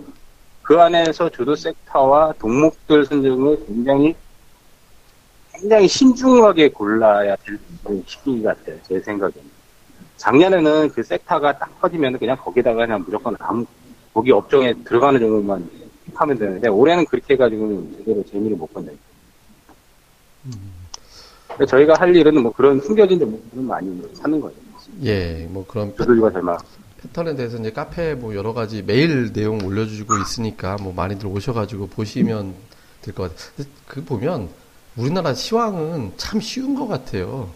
그 0.62 0.80
안에서 0.80 1.28
주도 1.30 1.56
섹터와 1.56 2.34
동목들 2.38 3.04
선정을 3.06 3.66
굉장히 3.66 4.14
굉장히 5.52 5.88
신중하게 5.88 6.70
골라야 6.70 7.36
될 7.36 7.58
시기 8.06 8.42
같아요. 8.42 8.76
제 8.86 8.98
생각에는. 9.00 9.50
작년에는 10.16 10.90
그 10.90 11.02
섹터가 11.02 11.58
딱 11.58 11.80
터지면 11.80 12.18
그냥 12.18 12.36
거기다가 12.36 12.86
그냥 12.86 13.02
무조건 13.04 13.36
아무, 13.38 13.64
거기 14.12 14.32
업종에 14.32 14.72
들어가는 14.84 15.18
정도만 15.18 15.68
하면 16.14 16.38
되는데 16.38 16.68
올해는 16.68 17.04
그렇게 17.06 17.34
해가지고 17.34 17.90
제대로 17.98 18.24
재미를 18.24 18.56
못 18.56 18.72
건다. 18.72 18.92
음. 20.46 20.80
저희가 21.66 21.94
할 21.94 22.14
일은 22.14 22.42
뭐 22.42 22.52
그런 22.52 22.80
숨겨진 22.80 23.18
정보들은 23.18 23.64
많이 23.64 24.02
사는 24.14 24.40
거예요. 24.40 24.56
예, 25.04 25.46
뭐 25.50 25.64
그런 25.66 25.94
조들과 25.96 26.30
잘 26.32 26.42
맞. 26.42 26.60
패턴에 27.02 27.34
대해서 27.34 27.56
이제 27.58 27.72
카페에 27.72 28.14
뭐 28.14 28.34
여러 28.34 28.52
가지 28.52 28.82
메일 28.82 29.32
내용 29.32 29.64
올려주고 29.64 30.18
있으니까 30.18 30.76
뭐 30.80 30.92
많이들 30.92 31.26
오셔가지고 31.26 31.88
보시면 31.88 32.54
될 33.02 33.14
것 33.14 33.34
같아요. 33.34 33.66
그 33.86 34.04
보면 34.04 34.48
우리나라 34.96 35.32
시황은 35.34 36.12
참 36.16 36.40
쉬운 36.40 36.74
것 36.74 36.86
같아요. 36.86 37.50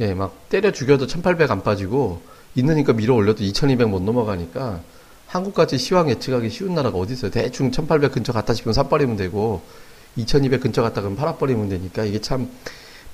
예, 0.00 0.14
막 0.14 0.48
때려 0.48 0.70
죽여도 0.70 1.06
1800 1.08 1.50
안 1.50 1.62
빠지고 1.62 2.22
있으니까 2.54 2.92
밀어 2.92 3.14
올려도 3.14 3.42
2200 3.42 3.88
못 3.88 4.00
넘어가니까 4.02 4.80
한국같이 5.26 5.76
시황 5.76 6.08
예측하기 6.08 6.48
쉬운 6.48 6.74
나라가 6.74 6.98
어디 6.98 7.14
있어요? 7.14 7.30
대충 7.30 7.70
1800 7.72 8.12
근처 8.12 8.32
갔다 8.32 8.54
싶으면 8.54 8.72
삽버리면 8.74 9.16
되고 9.16 9.62
2200 10.16 10.60
근처 10.60 10.82
갔다 10.82 11.00
그러면 11.00 11.16
팔아버리면 11.16 11.68
되니까 11.68 12.04
이게 12.04 12.20
참 12.20 12.48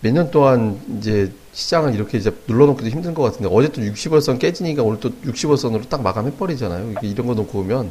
몇 0.05 0.13
년 0.13 0.31
동안 0.31 0.79
이제 0.99 1.33
시장을 1.55 1.95
이렇게 1.95 2.19
이제 2.19 2.31
눌러놓기도 2.47 2.91
힘든 2.91 3.15
것 3.15 3.23
같은데 3.23 3.49
어제 3.51 3.69
또 3.73 3.81
60월선 3.81 4.39
깨지니까 4.39 4.83
오늘 4.83 5.01
또 5.01 5.09
60월선으로 5.09 5.89
딱 5.89 6.03
마감해버리잖아요. 6.03 6.97
이런 7.03 7.27
거 7.27 7.33
놓고 7.33 7.53
보면 7.53 7.91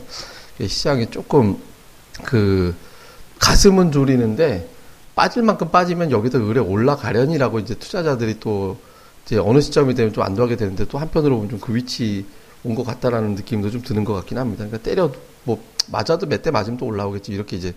시장이 0.60 1.10
조금 1.10 1.58
그 2.24 2.76
가슴은 3.40 3.92
졸이는데 3.92 4.70
빠질 5.16 5.42
만큼 5.42 5.70
빠지면 5.72 6.12
여기서 6.12 6.38
의뢰 6.38 6.62
올라가려니라고 6.62 7.58
이제 7.58 7.74
투자자들이 7.74 8.40
또 8.40 8.78
이제 9.26 9.38
어느 9.40 9.60
시점이 9.60 9.96
되면 9.96 10.14
좀 10.14 10.24
안도하게 10.24 10.56
되는데 10.56 10.86
또 10.86 11.00
한편으로 11.00 11.38
보면 11.38 11.50
좀 11.50 11.60
그 11.60 11.74
위치 11.74 12.26
온 12.64 12.76
것 12.76 12.86
같다라는 12.86 13.34
느낌도 13.36 13.72
좀 13.72 13.82
드는 13.82 14.04
것 14.04 14.14
같긴 14.14 14.38
합니다. 14.38 14.66
그러니까 14.66 14.88
때려 14.88 15.12
뭐 15.46 15.62
맞아도 15.88 16.28
몇 16.28 16.44
대 16.44 16.52
맞으면 16.52 16.78
또 16.78 16.86
올라오겠지 16.86 17.32
이렇게 17.32 17.58
이제 17.58 17.74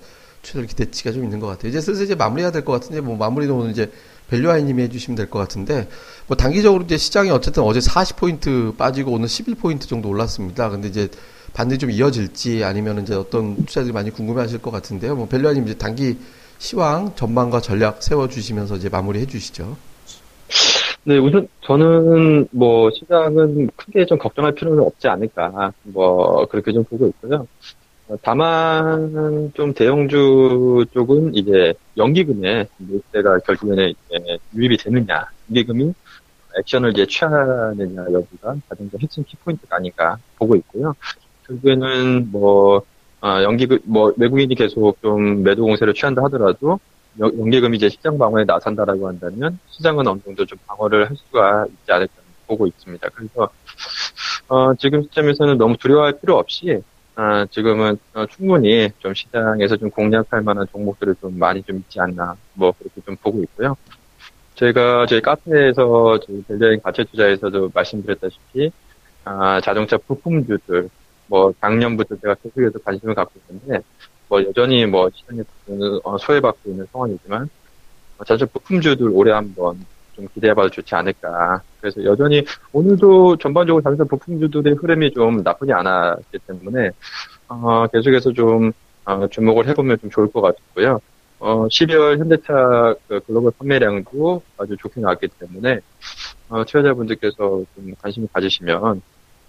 투자들 0.47 0.67
기대치가 0.69 1.11
좀 1.13 1.25
있는 1.25 1.41
것 1.41 1.49
같아요. 1.49 1.69
이제 1.71 1.81
슬슬 1.81 2.05
이제 2.05 2.15
마무리해야 2.15 2.53
될 2.53 2.65
것 2.65 2.73
같은데 2.73 3.01
뭐 3.01 3.17
마무리는 3.17 3.53
오늘 3.55 3.71
이제 3.73 3.91
밸류아이님이 4.31 4.83
해주시면 4.85 5.17
될 5.17 5.29
것 5.29 5.39
같은데 5.41 5.89
뭐 6.29 6.37
단기적으로 6.37 6.85
이제 6.85 6.97
시장이 6.97 7.31
어쨌든 7.31 7.63
어제 7.65 7.81
40포인트 7.81 8.77
빠지고 8.77 9.13
오늘 9.13 9.27
11포인트 9.27 9.89
정도 9.89 10.09
올랐습니다. 10.09 10.71
근데 10.71 10.89
이제 10.89 11.09
반등이 11.55 11.79
좀 11.79 11.91
이어질지 11.91 12.65
아니면 12.65 13.03
이제 13.03 13.15
어떤 13.15 13.57
투자들이 13.65 13.93
많이 13.93 14.11
궁금해하실 14.11 14.63
것 14.63 14.71
같은데요. 14.71 15.17
뭐 15.17 15.27
밸류아이님 15.27 15.65
이제 15.65 15.75
단기 15.75 16.17
시황 16.59 17.15
전망과 17.17 17.61
전략 17.61 18.03
세워주시면서 18.03 18.77
이제 18.77 18.89
마무리해 18.89 19.27
주시죠. 19.27 19.77
네, 21.05 21.19
우선 21.19 21.49
저는 21.65 22.49
뭐 22.51 22.91
시장은 22.91 23.71
크게 23.77 24.07
좀 24.07 24.19
걱정할 24.19 24.55
필요는 24.55 24.83
없지 24.83 25.07
않을까 25.09 25.73
뭐 25.85 26.47
그렇게 26.47 26.73
좀 26.73 26.83
보고 26.85 27.07
있고요. 27.09 27.47
어, 28.09 28.17
다만 28.23 29.53
좀 29.55 29.75
대형주 29.75 30.87
쪽은 30.93 31.35
이제 31.35 31.75
연기금에 31.97 32.69
물때가 32.77 33.39
결국에는 33.41 33.93
유입이 34.55 34.77
되느냐, 34.77 35.27
연기금이 35.51 35.93
액션을 36.59 36.93
이제 36.93 37.07
취하느냐 37.07 38.03
여부가 38.13 38.57
가장 38.69 38.91
핵심 39.01 39.25
키포인트가 39.25 39.77
아닌가 39.77 40.19
보고 40.39 40.55
있고요. 40.57 40.95
결국에는 41.47 42.31
뭐 42.31 42.83
아, 43.21 43.43
연기금 43.43 43.79
뭐 43.85 44.13
외국인이 44.17 44.55
계속 44.55 45.01
좀 45.03 45.43
매도 45.43 45.65
공세를 45.65 45.95
취한다 45.95 46.23
하더라도 46.25 46.79
연기금이 47.19 47.77
이제 47.77 47.89
시장 47.89 48.19
방어에 48.19 48.45
나선다라고 48.45 49.09
한다면 49.09 49.59
시장은 49.71 50.07
어느 50.07 50.21
정도 50.25 50.45
좀 50.45 50.59
방어를 50.67 51.09
할 51.09 51.17
수가 51.17 51.67
있지 51.69 51.93
않을까 51.93 52.13
보고 52.47 52.67
있습니다. 52.67 53.09
그래서 53.09 53.49
어, 54.49 54.75
지금 54.75 55.03
시점에서는 55.03 55.59
너무 55.59 55.77
두려워할 55.77 56.21
필요 56.21 56.37
없이 56.37 56.81
어, 57.17 57.47
지금은 57.51 57.97
어, 58.13 58.27
충분히 58.27 58.91
좀 58.99 59.15
시장에서 59.15 59.77
좀 59.77 59.91
공략할 59.91 60.43
만한 60.43 60.67
종목들을 60.71 61.15
좀 61.21 61.39
많이 61.39 61.63
좀 61.63 61.79
있지 61.79 61.99
않나 61.99 62.37
뭐 62.53 62.73
그렇게 62.79 63.01
좀 63.01 63.17
보고 63.17 63.43
있고요. 63.43 63.75
저희가 64.55 65.07
저희 65.07 65.23
카페에서 65.23 66.21
저희 66.21 66.43
벨리아인 66.43 66.81
가치 66.83 67.05
투자에서도 67.05 67.71
말씀드렸다시피 67.73 68.71
아, 69.25 69.61
자동차 69.63 69.97
부품주들 69.97 70.91
뭐 71.29 71.53
작년부터 71.59 72.17
제가 72.17 72.35
계속해서 72.35 72.79
관심을 72.81 73.15
갖고 73.15 73.41
있는데 73.49 73.83
뭐 74.29 74.43
여전히 74.45 74.85
뭐 74.85 75.09
시장에서는 75.15 76.01
어, 76.05 76.19
소외받고 76.19 76.71
있는 76.71 76.87
상황이지만 76.93 77.49
어, 78.19 78.25
자동차 78.25 78.45
부품주들 78.45 79.09
올해 79.09 79.33
한번 79.33 79.87
좀 80.17 80.27
기대해봐도 80.35 80.71
좋지 80.71 80.95
않을까. 80.95 81.63
그래서 81.81 82.03
여전히 82.05 82.45
오늘도 82.73 83.37
전반적으로 83.39 83.83
자동차 83.83 84.05
부품주들의 84.05 84.75
흐름이 84.75 85.13
좀 85.13 85.43
나쁘지 85.43 85.73
않았기 85.73 86.39
때문에 86.47 86.91
어, 87.49 87.87
계속해서 87.89 88.33
좀 88.33 88.73
어, 89.05 89.29
주목을 89.29 89.69
해보면 89.69 89.99
좀 90.01 90.11
좋을 90.11 90.31
것 90.33 90.41
같고요. 90.43 91.01
어, 91.39 91.69
12월 91.69 92.19
현대차 92.19 92.95
그 93.09 93.21
글로벌 93.27 93.53
판매량도 93.59 94.43
아주 94.59 94.77
좋게 94.79 95.01
나왔기 95.01 95.29
때문에 95.39 95.81
어, 96.49 96.65
투자자분들께서 96.65 97.37
좀 97.75 97.95
관심을 98.03 98.29
가지시면 98.33 99.03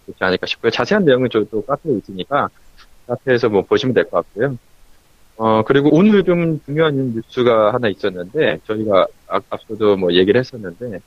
좋지 0.08 0.18
않을까 0.24 0.46
싶고요. 0.48 0.72
자세한 0.72 1.06
내용은 1.06 1.30
저도 1.32 1.64
카페에 1.66 1.94
있으니까 1.98 2.50
카페에서 3.08 3.50
뭐 3.50 3.64
보시면 3.64 3.94
될 3.94 4.06
것 4.06 4.18
같고요. 4.26 4.58
어, 5.38 5.64
그리고 5.64 5.90
오늘 5.96 6.24
좀 6.24 6.60
중요한 6.66 7.14
뉴스가 7.14 7.74
하나 7.74 7.88
있었는데, 7.90 8.60
저희가 8.66 9.02
아, 9.04 9.08
앞서도 9.28 9.98
뭐 9.98 10.14
얘기를 10.14 10.40
했었는데, 10.40 11.00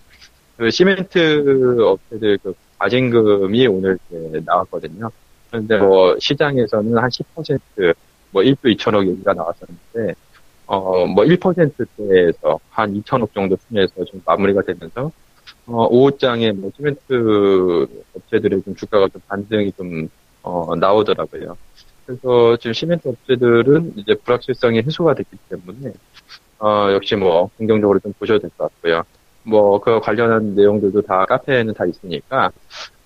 그 0.56 0.70
시멘트 0.70 1.80
업체들 1.83 2.38
그 2.42 2.54
과징금이 2.78 3.66
오늘 3.66 3.98
나왔거든요. 4.44 5.11
그런데 5.50 5.78
뭐 5.78 6.16
시장에서는 6.18 6.96
한 6.96 7.09
10%, 7.09 7.94
뭐 8.30 8.42
1조 8.42 8.76
2천억 8.76 9.06
얘기가 9.09 9.33
나왔었는데, 9.35 10.14
어, 10.66 11.06
뭐 11.06 11.24
1%대에서 11.24 12.61
한 12.70 12.94
2천억 12.94 13.33
정도 13.35 13.56
순에서 13.68 14.04
좀 14.04 14.22
마무리가 14.24 14.62
되면서, 14.62 15.11
어, 15.66 15.88
5호장의 15.90 16.52
뭐 16.54 16.70
시멘트 16.76 17.87
업체들의 18.14 18.62
좀 18.62 18.74
주가가 18.76 19.09
좀 19.09 19.20
반등이 19.26 19.72
좀, 19.72 20.09
어, 20.42 20.76
나오더라고요. 20.76 21.56
그래서 22.06 22.56
지금 22.56 22.72
시멘트 22.72 23.09
업체들은 23.09 23.94
이제 23.96 24.14
불확실성이 24.14 24.83
해소가 24.83 25.14
됐기 25.14 25.37
때문에 25.48 25.92
어, 26.61 26.92
역시 26.92 27.16
뭐 27.16 27.51
긍정적으로 27.57 27.99
좀 27.99 28.12
보셔도 28.18 28.40
될것 28.40 28.59
같고요. 28.59 29.03
뭐 29.42 29.81
그 29.81 30.01
관련한 30.01 30.55
내용들도 30.55 31.03
다 31.03 31.25
카페에는 31.25 31.75
다 31.75 31.85
있으니까 31.87 32.51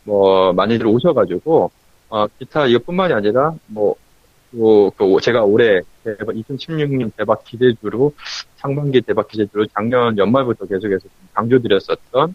뭐 0.05 0.53
많이들 0.53 0.87
오셔가지고 0.87 1.71
어, 2.11 2.27
기타 2.38 2.67
이것뿐만이 2.67 3.14
아니라 3.14 3.55
뭐 3.67 3.95
그, 4.51 4.90
그 4.97 5.21
제가 5.23 5.45
올해 5.45 5.81
대박 6.05 6.35
2016년 6.35 7.12
대박 7.17 7.45
기대주로 7.45 8.12
상반기 8.57 9.01
대박 9.01 9.29
기대주로 9.29 9.67
작년 9.67 10.17
연말부터 10.19 10.67
계속해서 10.67 11.09
강조드렸었던 11.35 12.35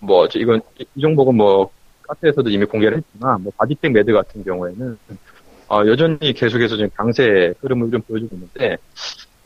뭐 0.00 0.26
이건 0.34 0.60
이 0.78 1.00
종목은 1.00 1.36
뭐 1.36 1.70
카페에서도 2.02 2.48
이미 2.50 2.64
공개를 2.64 2.98
했지만 2.98 3.42
뭐 3.42 3.52
바디텍메드 3.56 4.12
같은 4.12 4.44
경우에는 4.44 4.98
어, 5.68 5.82
여전히 5.86 6.32
계속해서 6.32 6.76
지금 6.76 6.90
강세 6.94 7.54
흐름을 7.60 7.90
좀 7.90 8.00
보여주고 8.02 8.34
있는데 8.34 8.76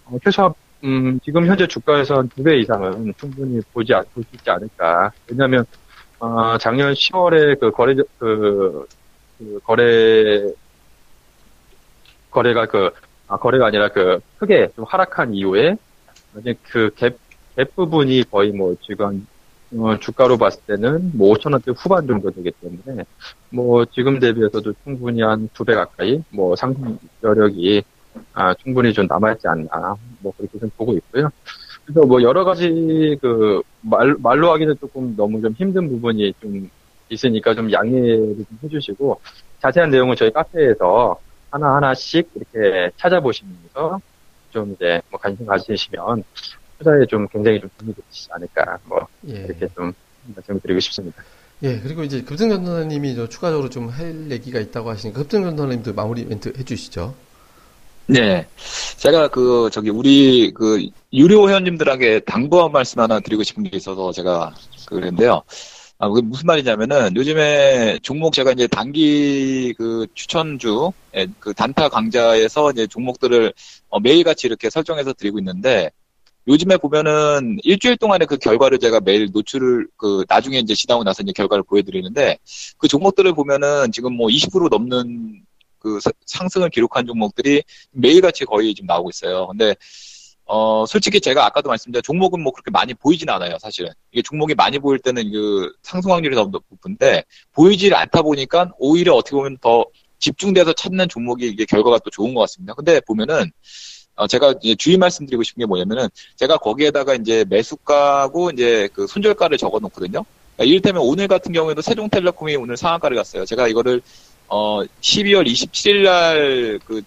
어, 0.06 0.16
최소한 0.24 0.52
음, 0.86 1.18
지금 1.24 1.46
현재 1.46 1.66
주가에서 1.66 2.16
한 2.18 2.28
두 2.28 2.42
배 2.44 2.58
이상은 2.60 3.12
충분히 3.18 3.60
보지 3.72 3.92
볼수 4.14 4.28
있지 4.36 4.50
않을까. 4.50 5.12
왜냐하면 5.28 5.64
어, 6.18 6.58
작년 6.58 6.94
10월에 6.94 7.58
그 7.60 7.70
거래 7.72 7.94
그, 8.18 8.86
그 9.38 9.60
거래 9.64 10.52
거래가 12.30 12.66
그 12.66 12.90
아, 13.28 13.36
거래가 13.38 13.66
아니라 13.66 13.88
그 13.88 14.20
크게 14.36 14.68
좀 14.76 14.84
하락한 14.88 15.34
이후에 15.34 15.76
이제 16.40 16.54
그 16.62 16.90
갭 16.96 17.16
갭 17.56 17.74
부분이 17.74 18.24
거의 18.30 18.52
뭐 18.52 18.74
지금 18.82 19.26
어, 19.76 19.98
주가로 19.98 20.38
봤을 20.38 20.62
때는 20.66 21.12
뭐 21.16 21.34
5천 21.34 21.52
원대 21.52 21.72
후반 21.76 22.06
정도 22.06 22.30
되기 22.30 22.52
때문에 22.60 23.04
뭐 23.50 23.84
지금 23.86 24.18
대비해서도 24.20 24.74
충분히 24.84 25.22
한 25.22 25.48
두 25.54 25.64
배 25.64 25.74
가까이 25.74 26.22
뭐 26.30 26.54
상승 26.56 26.98
여력이 27.22 27.82
아, 28.34 28.54
충분히 28.54 28.92
좀 28.92 29.06
남아있지 29.06 29.46
않나 29.48 29.96
뭐 30.20 30.32
그렇게 30.36 30.58
좀 30.58 30.70
보고 30.76 30.92
있고요. 30.94 31.30
그래서 31.84 32.04
뭐 32.06 32.20
여러 32.22 32.44
가지 32.44 33.16
그 33.20 33.62
말, 33.80 34.14
말로 34.18 34.50
하기는 34.52 34.76
조금 34.80 35.14
너무 35.16 35.40
좀 35.40 35.52
힘든 35.52 35.88
부분이 35.88 36.32
좀 36.40 36.68
있으니까 37.08 37.54
좀 37.54 37.70
양해를 37.72 38.34
좀 38.36 38.46
해주시고 38.64 39.20
자세한 39.62 39.90
내용은 39.90 40.16
저희 40.16 40.30
카페에서 40.32 41.18
하나 41.50 41.76
하나씩 41.76 42.28
이렇게 42.34 42.90
찾아보시면서 42.96 44.00
좀 44.50 44.72
이제 44.72 45.00
뭐 45.10 45.20
관심 45.20 45.46
가지시면 45.46 46.24
투자에 46.78 47.06
좀 47.06 47.28
굉장히 47.28 47.60
좀 47.60 47.70
도움이 47.78 47.94
되지 47.94 48.28
않을까 48.32 48.78
뭐 48.84 49.06
예. 49.28 49.44
이렇게 49.44 49.68
좀 49.74 49.92
말씀을 50.34 50.60
드리고 50.60 50.80
싶습니다. 50.80 51.22
예, 51.62 51.80
그리고 51.80 52.02
이제 52.02 52.20
급등 52.22 52.50
전도사님이 52.50 53.14
추가적으로 53.30 53.70
좀 53.70 53.88
할 53.88 54.30
얘기가 54.30 54.58
있다고 54.60 54.90
하시니까 54.90 55.20
급등 55.20 55.42
전도사님도 55.44 55.94
마무리 55.94 56.24
멘트 56.24 56.52
해주시죠. 56.58 57.14
네, 58.08 58.46
제가 58.98 59.26
그 59.28 59.68
저기 59.72 59.90
우리 59.90 60.52
그 60.52 60.88
유료 61.12 61.48
회원님들에게 61.48 62.20
당부한 62.20 62.70
말씀 62.70 63.00
하나 63.00 63.18
드리고 63.18 63.42
싶은 63.42 63.64
게 63.64 63.76
있어서 63.76 64.12
제가 64.12 64.54
그랬는데요. 64.86 65.42
아, 65.98 66.08
그게 66.08 66.20
무슨 66.22 66.46
말이냐면은 66.46 67.16
요즘에 67.16 67.98
종목 68.02 68.32
제가 68.34 68.52
이제 68.52 68.68
단기 68.68 69.74
그 69.76 70.06
추천주 70.14 70.92
그 71.40 71.52
단타 71.54 71.88
강좌에서 71.88 72.70
이제 72.70 72.86
종목들을 72.86 73.52
어, 73.88 73.98
매일같이 73.98 74.46
이렇게 74.46 74.70
설정해서 74.70 75.12
드리고 75.12 75.38
있는데 75.40 75.90
요즘에 76.48 76.76
보면은 76.76 77.58
일주일 77.64 77.96
동안의 77.96 78.28
그 78.28 78.36
결과를 78.36 78.78
제가 78.78 79.00
매일 79.00 79.30
노출을 79.32 79.88
그 79.96 80.24
나중에 80.28 80.58
이제 80.58 80.74
지나고 80.74 81.02
나서 81.02 81.22
이제 81.24 81.32
결과를 81.32 81.64
보여드리는데 81.64 82.38
그 82.78 82.86
종목들을 82.86 83.32
보면은 83.34 83.90
지금 83.90 84.14
뭐 84.14 84.28
20% 84.28 84.68
넘는 84.68 85.42
그 85.86 86.00
사- 86.00 86.10
상승을 86.26 86.68
기록한 86.70 87.06
종목들이 87.06 87.62
매일같이 87.92 88.44
거의 88.44 88.74
지금 88.74 88.88
나오고 88.88 89.10
있어요. 89.10 89.46
근데 89.46 89.76
어 90.44 90.84
솔직히 90.86 91.20
제가 91.20 91.46
아까도 91.46 91.68
말씀드린 91.68 92.02
종목은 92.02 92.42
뭐 92.42 92.52
그렇게 92.52 92.70
많이 92.72 92.92
보이진 92.94 93.28
않아요, 93.30 93.56
사실은. 93.60 93.90
이게 94.10 94.20
종목이 94.22 94.54
많이 94.54 94.78
보일 94.80 94.98
때는 94.98 95.30
그 95.30 95.72
상승 95.82 96.10
확률이 96.12 96.34
더 96.34 96.44
높은데 96.44 97.22
보이질 97.52 97.94
않다 97.94 98.22
보니까 98.22 98.72
오히려 98.78 99.14
어떻게 99.14 99.36
보면 99.36 99.58
더 99.60 99.84
집중돼서 100.18 100.72
찾는 100.72 101.08
종목이 101.08 101.46
이게 101.46 101.64
결과가 101.64 101.98
또 102.04 102.10
좋은 102.10 102.34
것 102.34 102.40
같습니다. 102.40 102.74
근데 102.74 103.00
보면은 103.06 103.50
어, 104.16 104.26
제가 104.26 104.54
이제 104.62 104.74
주의 104.76 104.96
말씀드리고 104.96 105.42
싶은 105.44 105.60
게 105.60 105.66
뭐냐면은 105.66 106.08
제가 106.36 106.56
거기에다가 106.56 107.14
이제 107.14 107.44
매수가고 107.48 108.50
이제 108.50 108.88
그 108.92 109.06
손절가를 109.06 109.56
적어 109.58 109.78
놓거든요. 109.78 110.24
그러니까 110.56 110.64
이를테면 110.64 111.02
오늘 111.02 111.28
같은 111.28 111.52
경우에도 111.52 111.82
세종텔레콤이 111.82 112.56
오늘 112.56 112.76
상한가를 112.76 113.16
갔어요. 113.16 113.44
제가 113.44 113.68
이거를 113.68 114.00
어 114.48 114.82
12월 114.82 115.46
27일 115.46 116.02
날그 116.02 117.02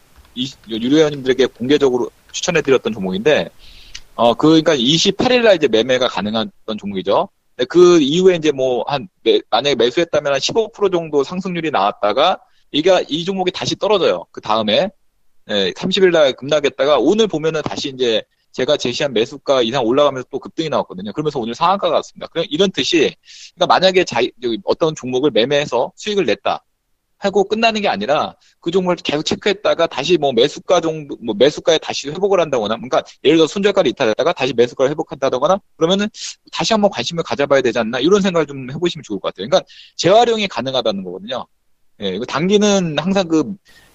유료회원님들에게 0.69 1.45
공개적으로 1.47 2.09
추천해 2.31 2.61
드렸던 2.61 2.93
종목인데 2.93 3.49
어그 4.15 4.47
그러니까 4.47 4.75
28일 4.75 5.43
날 5.43 5.55
이제 5.55 5.67
매매가 5.67 6.07
가능한 6.09 6.51
종목이죠. 6.77 7.29
그 7.67 7.99
이후에 7.99 8.35
이제 8.35 8.51
뭐 8.51 8.83
한 8.87 9.07
만약에 9.49 9.75
매수했다면 9.75 10.33
한 10.33 10.39
15% 10.39 10.91
정도 10.91 11.23
상승률이 11.23 11.71
나왔다가 11.71 12.39
이게 12.71 13.05
이 13.09 13.25
종목이 13.25 13.51
다시 13.51 13.75
떨어져요. 13.75 14.25
그 14.31 14.41
다음에 14.41 14.89
예, 15.49 15.71
30일 15.71 16.11
날 16.11 16.33
급락했다가 16.33 16.99
오늘 16.99 17.27
보면은 17.27 17.61
다시 17.63 17.89
이제 17.89 18.21
제가 18.51 18.77
제시한 18.77 19.13
매수가 19.13 19.61
이상 19.63 19.83
올라가면서 19.85 20.27
또 20.31 20.39
급등이 20.39 20.69
나왔거든요. 20.69 21.11
그러면서 21.13 21.39
오늘 21.39 21.55
상한가가 21.55 21.95
왔습니다. 21.95 22.27
그럼 22.27 22.45
이런 22.49 22.71
뜻이 22.71 23.15
그러니까 23.55 23.67
만약에 23.67 24.03
자 24.03 24.19
어떤 24.63 24.95
종목을 24.95 25.31
매매해서 25.31 25.91
수익을 25.95 26.25
냈다 26.25 26.63
하고 27.19 27.43
끝나는 27.43 27.81
게 27.81 27.87
아니라 27.87 28.33
그 28.59 28.71
종목을 28.71 28.95
계속 28.97 29.23
체크했다가 29.23 29.87
다시 29.87 30.17
뭐 30.17 30.31
매수가 30.31 30.81
정도 30.81 31.17
뭐 31.21 31.35
매수가에 31.37 31.77
다시 31.77 32.09
회복을 32.09 32.39
한다거나 32.39 32.75
그러니까 32.75 33.03
예를 33.23 33.37
들어 33.37 33.47
손절가를 33.47 33.91
이탈했다가 33.91 34.33
다시 34.33 34.53
매수가를 34.53 34.89
회복한다거나 34.91 35.59
그러면은 35.75 36.07
다시 36.51 36.73
한번 36.73 36.89
관심을 36.89 37.23
가져봐야 37.23 37.61
되지 37.61 37.77
않나 37.79 37.99
이런 37.99 38.21
생각을 38.21 38.47
좀 38.47 38.71
해보시면 38.71 39.03
좋을 39.03 39.19
것 39.19 39.33
같아요. 39.33 39.47
그러니까 39.49 39.67
재활용이 39.97 40.47
가능하다는 40.47 41.03
거거든요. 41.03 41.45
예, 42.01 42.09
이거 42.15 42.23
단기는 42.25 42.97
항상 42.97 43.27
그, 43.27 43.43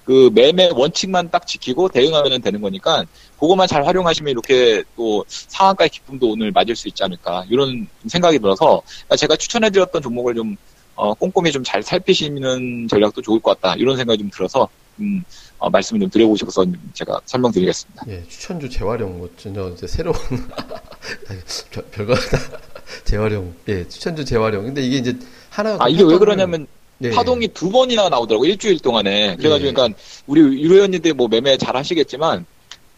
그 0.05 0.31
매매 0.35 0.69
원칙만 0.69 1.31
딱 1.31 1.47
지키고 1.47 1.89
대응하면 1.89 2.43
되는 2.43 2.61
거니까 2.61 3.05
그것만 3.41 3.67
잘 3.67 3.87
활용하시면 3.87 4.31
이렇게 4.31 4.85
또 4.97 5.25
상한가의 5.29 5.89
기쁨도 5.89 6.33
오늘 6.33 6.53
맞을 6.53 6.77
수 6.77 6.89
있지 6.89 7.03
않을까 7.03 7.47
이런 7.49 7.89
생각이 8.07 8.39
들어서 8.39 8.83
제가 9.17 9.37
추천해드렸던 9.37 10.03
종목을 10.03 10.35
좀 10.35 10.57
어, 10.97 11.13
꼼꼼히 11.15 11.51
좀 11.53 11.63
잘 11.65 11.83
살피시는 11.83 12.89
전략도 12.89 13.23
좋을 13.23 13.41
것 13.41 13.59
같다. 13.61 13.75
이런 13.77 13.97
생각이 13.97 14.19
좀 14.19 14.31
들어서 14.31 14.69
음, 15.01 15.23
어, 15.59 15.69
말씀을 15.71 16.01
좀 16.01 16.11
드려보고 16.11 16.37
싶어서 16.37 16.65
제가 16.93 17.21
설명드리겠습니다. 17.27 18.05
예, 18.09 18.23
추천주 18.29 18.69
재활용 18.71 19.19
뭐 19.19 19.29
전혀 19.37 19.69
이제 19.71 19.87
새로운 19.87 20.17
별- 21.71 21.85
별거다 21.91 22.21
재활용. 23.05 23.55
예 23.69 23.87
추천주 23.89 24.25
재활용. 24.25 24.65
근데 24.65 24.83
이게 24.83 24.99
이제 24.99 25.17
하나 25.51 25.77
아 25.81 25.89
이게 25.89 26.03
왜 26.05 26.17
그러냐면 26.19 26.67
예, 27.03 27.11
파동이 27.11 27.49
두 27.49 27.71
번이나 27.71 28.09
나오더라고 28.09 28.45
일주일 28.45 28.79
동안에. 28.79 29.37
그래가지고 29.37 29.69
예. 29.69 29.73
그러니까 29.73 29.99
우리 30.27 30.41
유료연님들 30.41 31.15
뭐 31.15 31.27
매매 31.29 31.57
잘 31.57 31.77
하시겠지만 31.77 32.47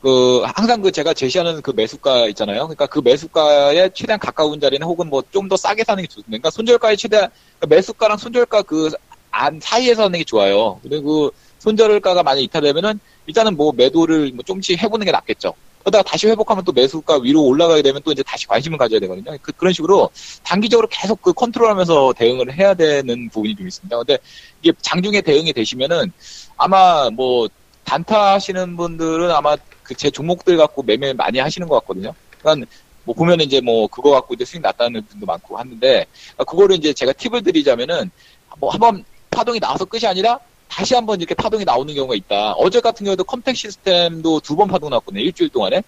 그 0.00 0.42
항상 0.54 0.82
그 0.82 0.92
제가 0.92 1.14
제시하는 1.14 1.62
그 1.62 1.72
매수가 1.74 2.28
있잖아요 2.28 2.60
그러니까 2.62 2.86
그 2.86 3.00
매수가에 3.00 3.90
최대한 3.94 4.20
가까운 4.20 4.60
자리는 4.60 4.86
혹은 4.86 5.08
뭐 5.08 5.22
좀 5.32 5.48
더 5.48 5.56
싸게 5.56 5.84
사는 5.84 6.02
게 6.02 6.06
좋습니다 6.06 6.28
그러니까 6.30 6.50
손절가에 6.50 6.96
최대한 6.96 7.30
그러니까 7.58 7.76
매수가랑 7.76 8.18
손절가 8.18 8.62
그 8.62 8.90
안 9.36 9.60
사이에서 9.60 10.04
하는 10.04 10.18
게 10.18 10.24
좋아요 10.24 10.80
그리고 10.82 11.30
손절가가 11.58 12.22
많이 12.22 12.42
이탈되면은 12.44 12.98
일단은 13.26 13.56
뭐 13.56 13.72
매도를 13.72 14.32
뭐 14.32 14.42
좀씩 14.44 14.82
해보는 14.82 15.04
게 15.04 15.12
낫겠죠 15.12 15.52
그러다가 15.80 16.02
다시 16.02 16.26
회복하면 16.26 16.64
또 16.64 16.72
매수가 16.72 17.18
위로 17.18 17.44
올라가게 17.44 17.82
되면 17.82 18.02
또 18.04 18.10
이제 18.10 18.22
다시 18.24 18.44
관심을 18.48 18.76
가져야 18.76 18.98
되거든요. 18.98 19.36
그, 19.40 19.52
런 19.60 19.72
식으로 19.72 20.10
단기적으로 20.42 20.88
계속 20.90 21.22
그 21.22 21.32
컨트롤하면서 21.32 22.14
대응을 22.18 22.52
해야 22.58 22.74
되는 22.74 23.28
부분이 23.30 23.54
좀 23.54 23.68
있습니다. 23.68 23.96
근데 23.98 24.18
이게 24.62 24.72
장중에 24.82 25.20
대응이 25.20 25.52
되시면은 25.52 26.10
아마 26.56 27.08
뭐 27.10 27.46
단타 27.86 28.34
하시는 28.34 28.76
분들은 28.76 29.30
아마 29.30 29.56
그 29.82 29.94
제 29.94 30.10
종목들 30.10 30.56
갖고 30.56 30.82
매매 30.82 31.12
많이 31.12 31.38
하시는 31.38 31.68
것 31.68 31.76
같거든요. 31.80 32.12
그러니까 32.40 32.66
뭐 33.04 33.14
보면 33.14 33.40
이제 33.40 33.60
뭐 33.60 33.86
그거 33.86 34.10
갖고 34.10 34.34
이제 34.34 34.44
수익 34.44 34.60
났다는 34.60 35.06
분도 35.06 35.26
많고 35.26 35.56
하는데 35.56 36.04
그거를 36.38 36.74
이제 36.76 36.92
제가 36.92 37.12
팁을 37.12 37.42
드리자면은 37.44 38.10
뭐 38.58 38.70
한번 38.70 39.04
파동이 39.30 39.60
나와서 39.60 39.84
끝이 39.84 40.04
아니라 40.06 40.40
다시 40.68 40.94
한번 40.96 41.20
이렇게 41.20 41.34
파동이 41.36 41.64
나오는 41.64 41.94
경우가 41.94 42.16
있다. 42.16 42.52
어제 42.54 42.80
같은 42.80 43.04
경우에도 43.04 43.22
컴택 43.22 43.56
시스템도 43.56 44.40
두 44.40 44.56
번 44.56 44.66
파동 44.66 44.90
났거든요. 44.90 45.20
일주일 45.22 45.50
동안에. 45.50 45.82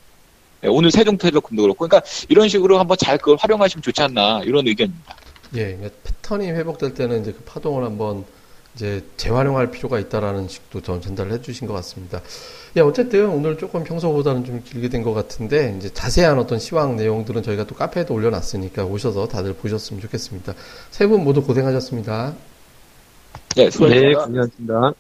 네, 0.60 0.68
오늘 0.68 0.92
세종텔레콤도 0.92 1.62
그렇고. 1.62 1.88
그러니까 1.88 2.08
이런 2.28 2.48
식으로 2.48 2.78
한번 2.78 2.96
잘 2.96 3.18
그걸 3.18 3.36
활용하시면 3.40 3.82
좋지 3.82 4.00
않나. 4.02 4.42
이런 4.44 4.66
의견입니다. 4.68 5.16
예, 5.54 5.74
그러니까 5.74 5.90
패턴이 6.04 6.50
회복될 6.52 6.94
때는 6.94 7.22
이제 7.22 7.32
그 7.32 7.42
파동을 7.44 7.82
한번 7.84 8.24
이제 8.78 9.02
재활용할 9.16 9.72
필요가 9.72 9.98
있다라는 9.98 10.46
식도 10.46 10.82
전 10.82 11.00
전달을 11.00 11.32
해주신 11.32 11.66
것 11.66 11.74
같습니다. 11.74 12.20
예, 12.76 12.80
어쨌든 12.80 13.28
오늘 13.28 13.58
조금 13.58 13.82
평소보다는 13.82 14.44
좀 14.44 14.62
길게 14.64 14.88
된 14.88 15.02
것 15.02 15.12
같은데 15.14 15.74
이제 15.76 15.92
자세한 15.92 16.38
어떤 16.38 16.60
시황 16.60 16.94
내용들은 16.96 17.42
저희가 17.42 17.64
또 17.64 17.74
카페에도 17.74 18.14
올려놨으니까 18.14 18.84
오셔서 18.84 19.26
다들 19.26 19.54
보셨으면 19.54 20.00
좋겠습니다. 20.02 20.54
세 20.92 21.08
분 21.08 21.24
모두 21.24 21.42
고생하셨습니다. 21.42 22.34
네, 23.56 23.64
네, 23.64 23.70
수고하셨습니다. 23.70 24.24
고생하셨습니다. 24.26 24.92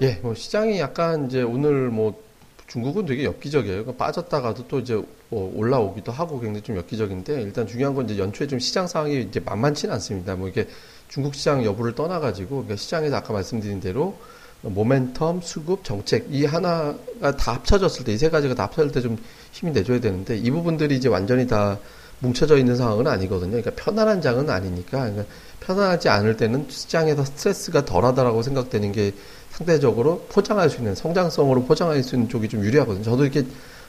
예, 0.00 0.18
뭐 0.22 0.34
시장이 0.34 0.78
약간 0.80 1.26
이제 1.26 1.42
오늘 1.42 1.88
뭐 1.90 2.22
중국은 2.66 3.06
되게 3.06 3.24
엽기적이에요. 3.24 3.84
그러니까 3.84 4.04
빠졌다가도 4.04 4.66
또 4.68 4.80
이제 4.80 5.00
뭐 5.28 5.52
올라오기도 5.56 6.10
하고 6.12 6.40
굉장히 6.40 6.62
좀 6.62 6.76
엽기적인데 6.76 7.42
일단 7.42 7.66
중요한 7.66 7.94
건 7.94 8.06
이제 8.06 8.18
연초에 8.18 8.46
좀 8.46 8.58
시장 8.58 8.86
상황이 8.86 9.20
이제 9.22 9.40
만만치는 9.40 9.94
않습니다. 9.94 10.34
뭐 10.34 10.48
이게 10.48 10.66
중국 11.08 11.34
시장 11.34 11.64
여부를 11.64 11.94
떠나가지고 11.94 12.48
그러니까 12.48 12.76
시장에서 12.76 13.16
아까 13.16 13.32
말씀드린 13.32 13.80
대로 13.80 14.16
모멘텀, 14.64 15.42
수급, 15.42 15.84
정책 15.84 16.26
이 16.30 16.44
하나가 16.44 17.36
다 17.38 17.52
합쳐졌을 17.54 18.04
때 18.04 18.12
이 18.12 18.16
세 18.18 18.30
가지가 18.30 18.54
다 18.54 18.64
합쳐질 18.64 18.90
때 18.92 19.00
좀 19.00 19.16
힘이 19.52 19.70
내줘야 19.72 20.00
되는데 20.00 20.36
이 20.36 20.50
부분들이 20.50 20.96
이제 20.96 21.08
완전히 21.08 21.46
다 21.46 21.78
뭉쳐져 22.18 22.56
있는 22.56 22.74
상황은 22.76 23.06
아니거든요. 23.06 23.50
그러니까 23.62 23.70
편안한 23.76 24.20
장은 24.22 24.50
아니니까 24.50 24.98
그러니까 25.10 25.24
편안하지 25.60 26.08
않을 26.08 26.36
때는 26.36 26.66
시장에서 26.68 27.24
스트레스가 27.24 27.84
덜하다라고 27.84 28.42
생각되는 28.42 28.90
게 28.92 29.12
상대적으로 29.56 30.26
포장할 30.28 30.68
수 30.68 30.78
있는 30.78 30.94
성장성으로 30.94 31.64
포장할 31.64 32.02
수 32.02 32.14
있는 32.14 32.28
쪽이 32.28 32.48
좀 32.48 32.62
유리하거든요. 32.62 33.02
저도 33.02 33.24
이렇게 33.24 33.44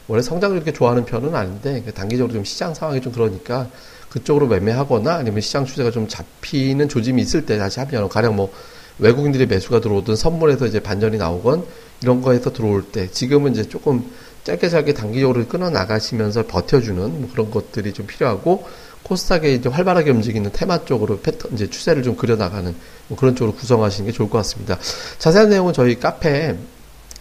원래 0.08 0.22
성장을 0.22 0.56
이렇게 0.56 0.72
좋아하는 0.72 1.04
편은 1.04 1.36
아닌데 1.36 1.84
단기적으로 1.94 2.34
좀 2.34 2.46
시장 2.46 2.74
상황이 2.74 3.02
좀 3.02 3.12
그러니까 3.12 3.68
그쪽으로 4.10 4.48
매매하거나 4.48 5.16
아니면 5.16 5.42
시장 5.42 5.66
추세가 5.66 5.92
좀 5.92 6.08
잡히는 6.08 6.88
조짐이 6.88 7.22
있을 7.22 7.46
때 7.46 7.58
다시 7.58 7.82
하면 7.82 8.08
가령 8.08 8.38
뭐 8.38 8.52
외국인들이 9.00 9.46
매수가 9.46 9.82
들어오든 9.82 10.16
선물에서 10.16 10.66
이제 10.68 10.80
반전이 10.80 11.18
나오건 11.18 11.66
이런 12.02 12.22
거에서 12.22 12.54
들어올 12.54 12.84
때 12.84 13.12
지금은 13.12 13.52
이제 13.52 13.68
조금 13.68 14.10
짧게 14.46 14.70
짧게 14.70 14.94
단기적으로 14.94 15.46
끊어 15.48 15.70
나가시면서 15.70 16.48
버텨주는 16.48 17.22
뭐 17.22 17.30
그런 17.30 17.52
것들이 17.52 17.92
좀 17.92 18.08
필요하고 18.08 18.66
코스닥에 19.04 19.54
이제 19.54 19.68
활발하게 19.68 20.12
움직이는 20.12 20.52
테마 20.54 20.86
쪽으로 20.86 21.20
패턴 21.20 21.54
이제 21.54 21.70
추세를 21.70 22.04
좀 22.04 22.16
그려 22.16 22.38
나가는 22.38 22.74
뭐 23.08 23.18
그런 23.18 23.36
쪽으로 23.36 23.56
구성하시는 23.56 24.10
게 24.10 24.16
좋을 24.16 24.30
것 24.30 24.38
같습니다. 24.40 24.78
자세한 25.20 25.50
내용은 25.50 25.74
저희 25.74 26.00
카페 26.00 26.56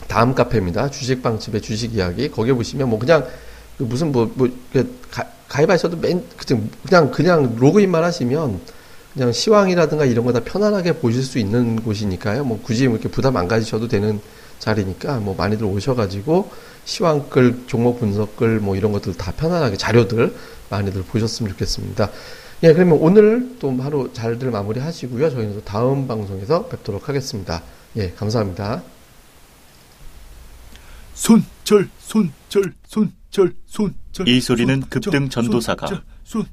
다음 0.09 0.35
카페입니다. 0.35 0.91
주식방집의 0.91 1.63
주식 1.63 1.95
이야기 1.95 2.31
거기에 2.31 2.53
보시면 2.53 2.89
뭐 2.89 2.99
그냥 2.99 3.27
그 3.79 3.85
무슨 3.85 4.13
뭐뭐 4.13 4.49
가입하셔도 5.49 5.97
맨 5.99 6.25
그냥 6.87 7.11
그냥 7.11 7.57
로그인만 7.59 8.03
하시면 8.05 8.61
그냥 9.15 9.33
시황이라든가 9.33 10.05
이런 10.05 10.25
거 10.25 10.33
다 10.33 10.41
편안하게 10.45 10.95
보실 10.95 11.23
수 11.23 11.39
있는 11.39 11.83
곳이니까요. 11.83 12.45
뭐 12.45 12.61
굳이 12.63 12.87
뭐 12.89 12.97
이렇게 12.97 13.09
부담 13.09 13.37
안 13.37 13.49
가지셔도 13.49 13.89
되는 13.89 14.21
자리니까 14.59 15.19
뭐 15.21 15.35
많이들 15.35 15.65
오셔가지고 15.67 16.51
시황글, 16.85 17.65
종목 17.67 18.01
분석글 18.01 18.61
뭐 18.61 18.77
이런 18.77 18.93
것들 18.93 19.15
다 19.15 19.33
편안하게 19.37 19.77
자료들 19.77 20.35
많이들 20.71 21.03
보셨으면 21.03 21.53
좋겠습니다. 21.53 22.11
예, 22.63 22.73
그러면 22.73 22.99
오늘 23.01 23.57
또 23.59 23.71
하루 23.83 24.11
잘들 24.13 24.51
마무리 24.51 24.81
하시고요. 24.81 25.31
저희는 25.31 25.55
또 25.55 25.65
다음 25.65 26.09
방송에서 26.09 26.67
뵙도록 26.69 27.09
하겠습니다. 27.09 27.63
예, 27.97 28.11
감사합니다. 28.13 28.83
손절, 31.13 31.89
손절, 31.99 32.75
손절, 32.87 33.55
손절. 33.67 34.29
이 34.29 34.41
소리는 34.41 34.81
급등 34.89 35.29
전도사가 35.29 36.03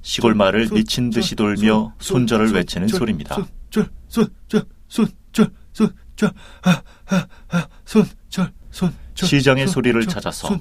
시골 0.02 0.36
마을을 0.36 0.70
미친 0.74 1.10
듯이 1.10 1.36
돌며 1.36 1.94
손절을 2.00 2.54
외치는 2.54 2.90
소리입니다. 2.90 3.36
손절, 3.70 3.90
손절, 4.08 4.66
손절, 4.88 5.50
손절, 5.74 6.34
아, 6.64 6.82
아, 7.08 7.28
아, 7.50 7.68
손절. 7.86 8.52
시장의 9.16 9.68
소리를 9.68 10.06
찾아서 10.08 10.60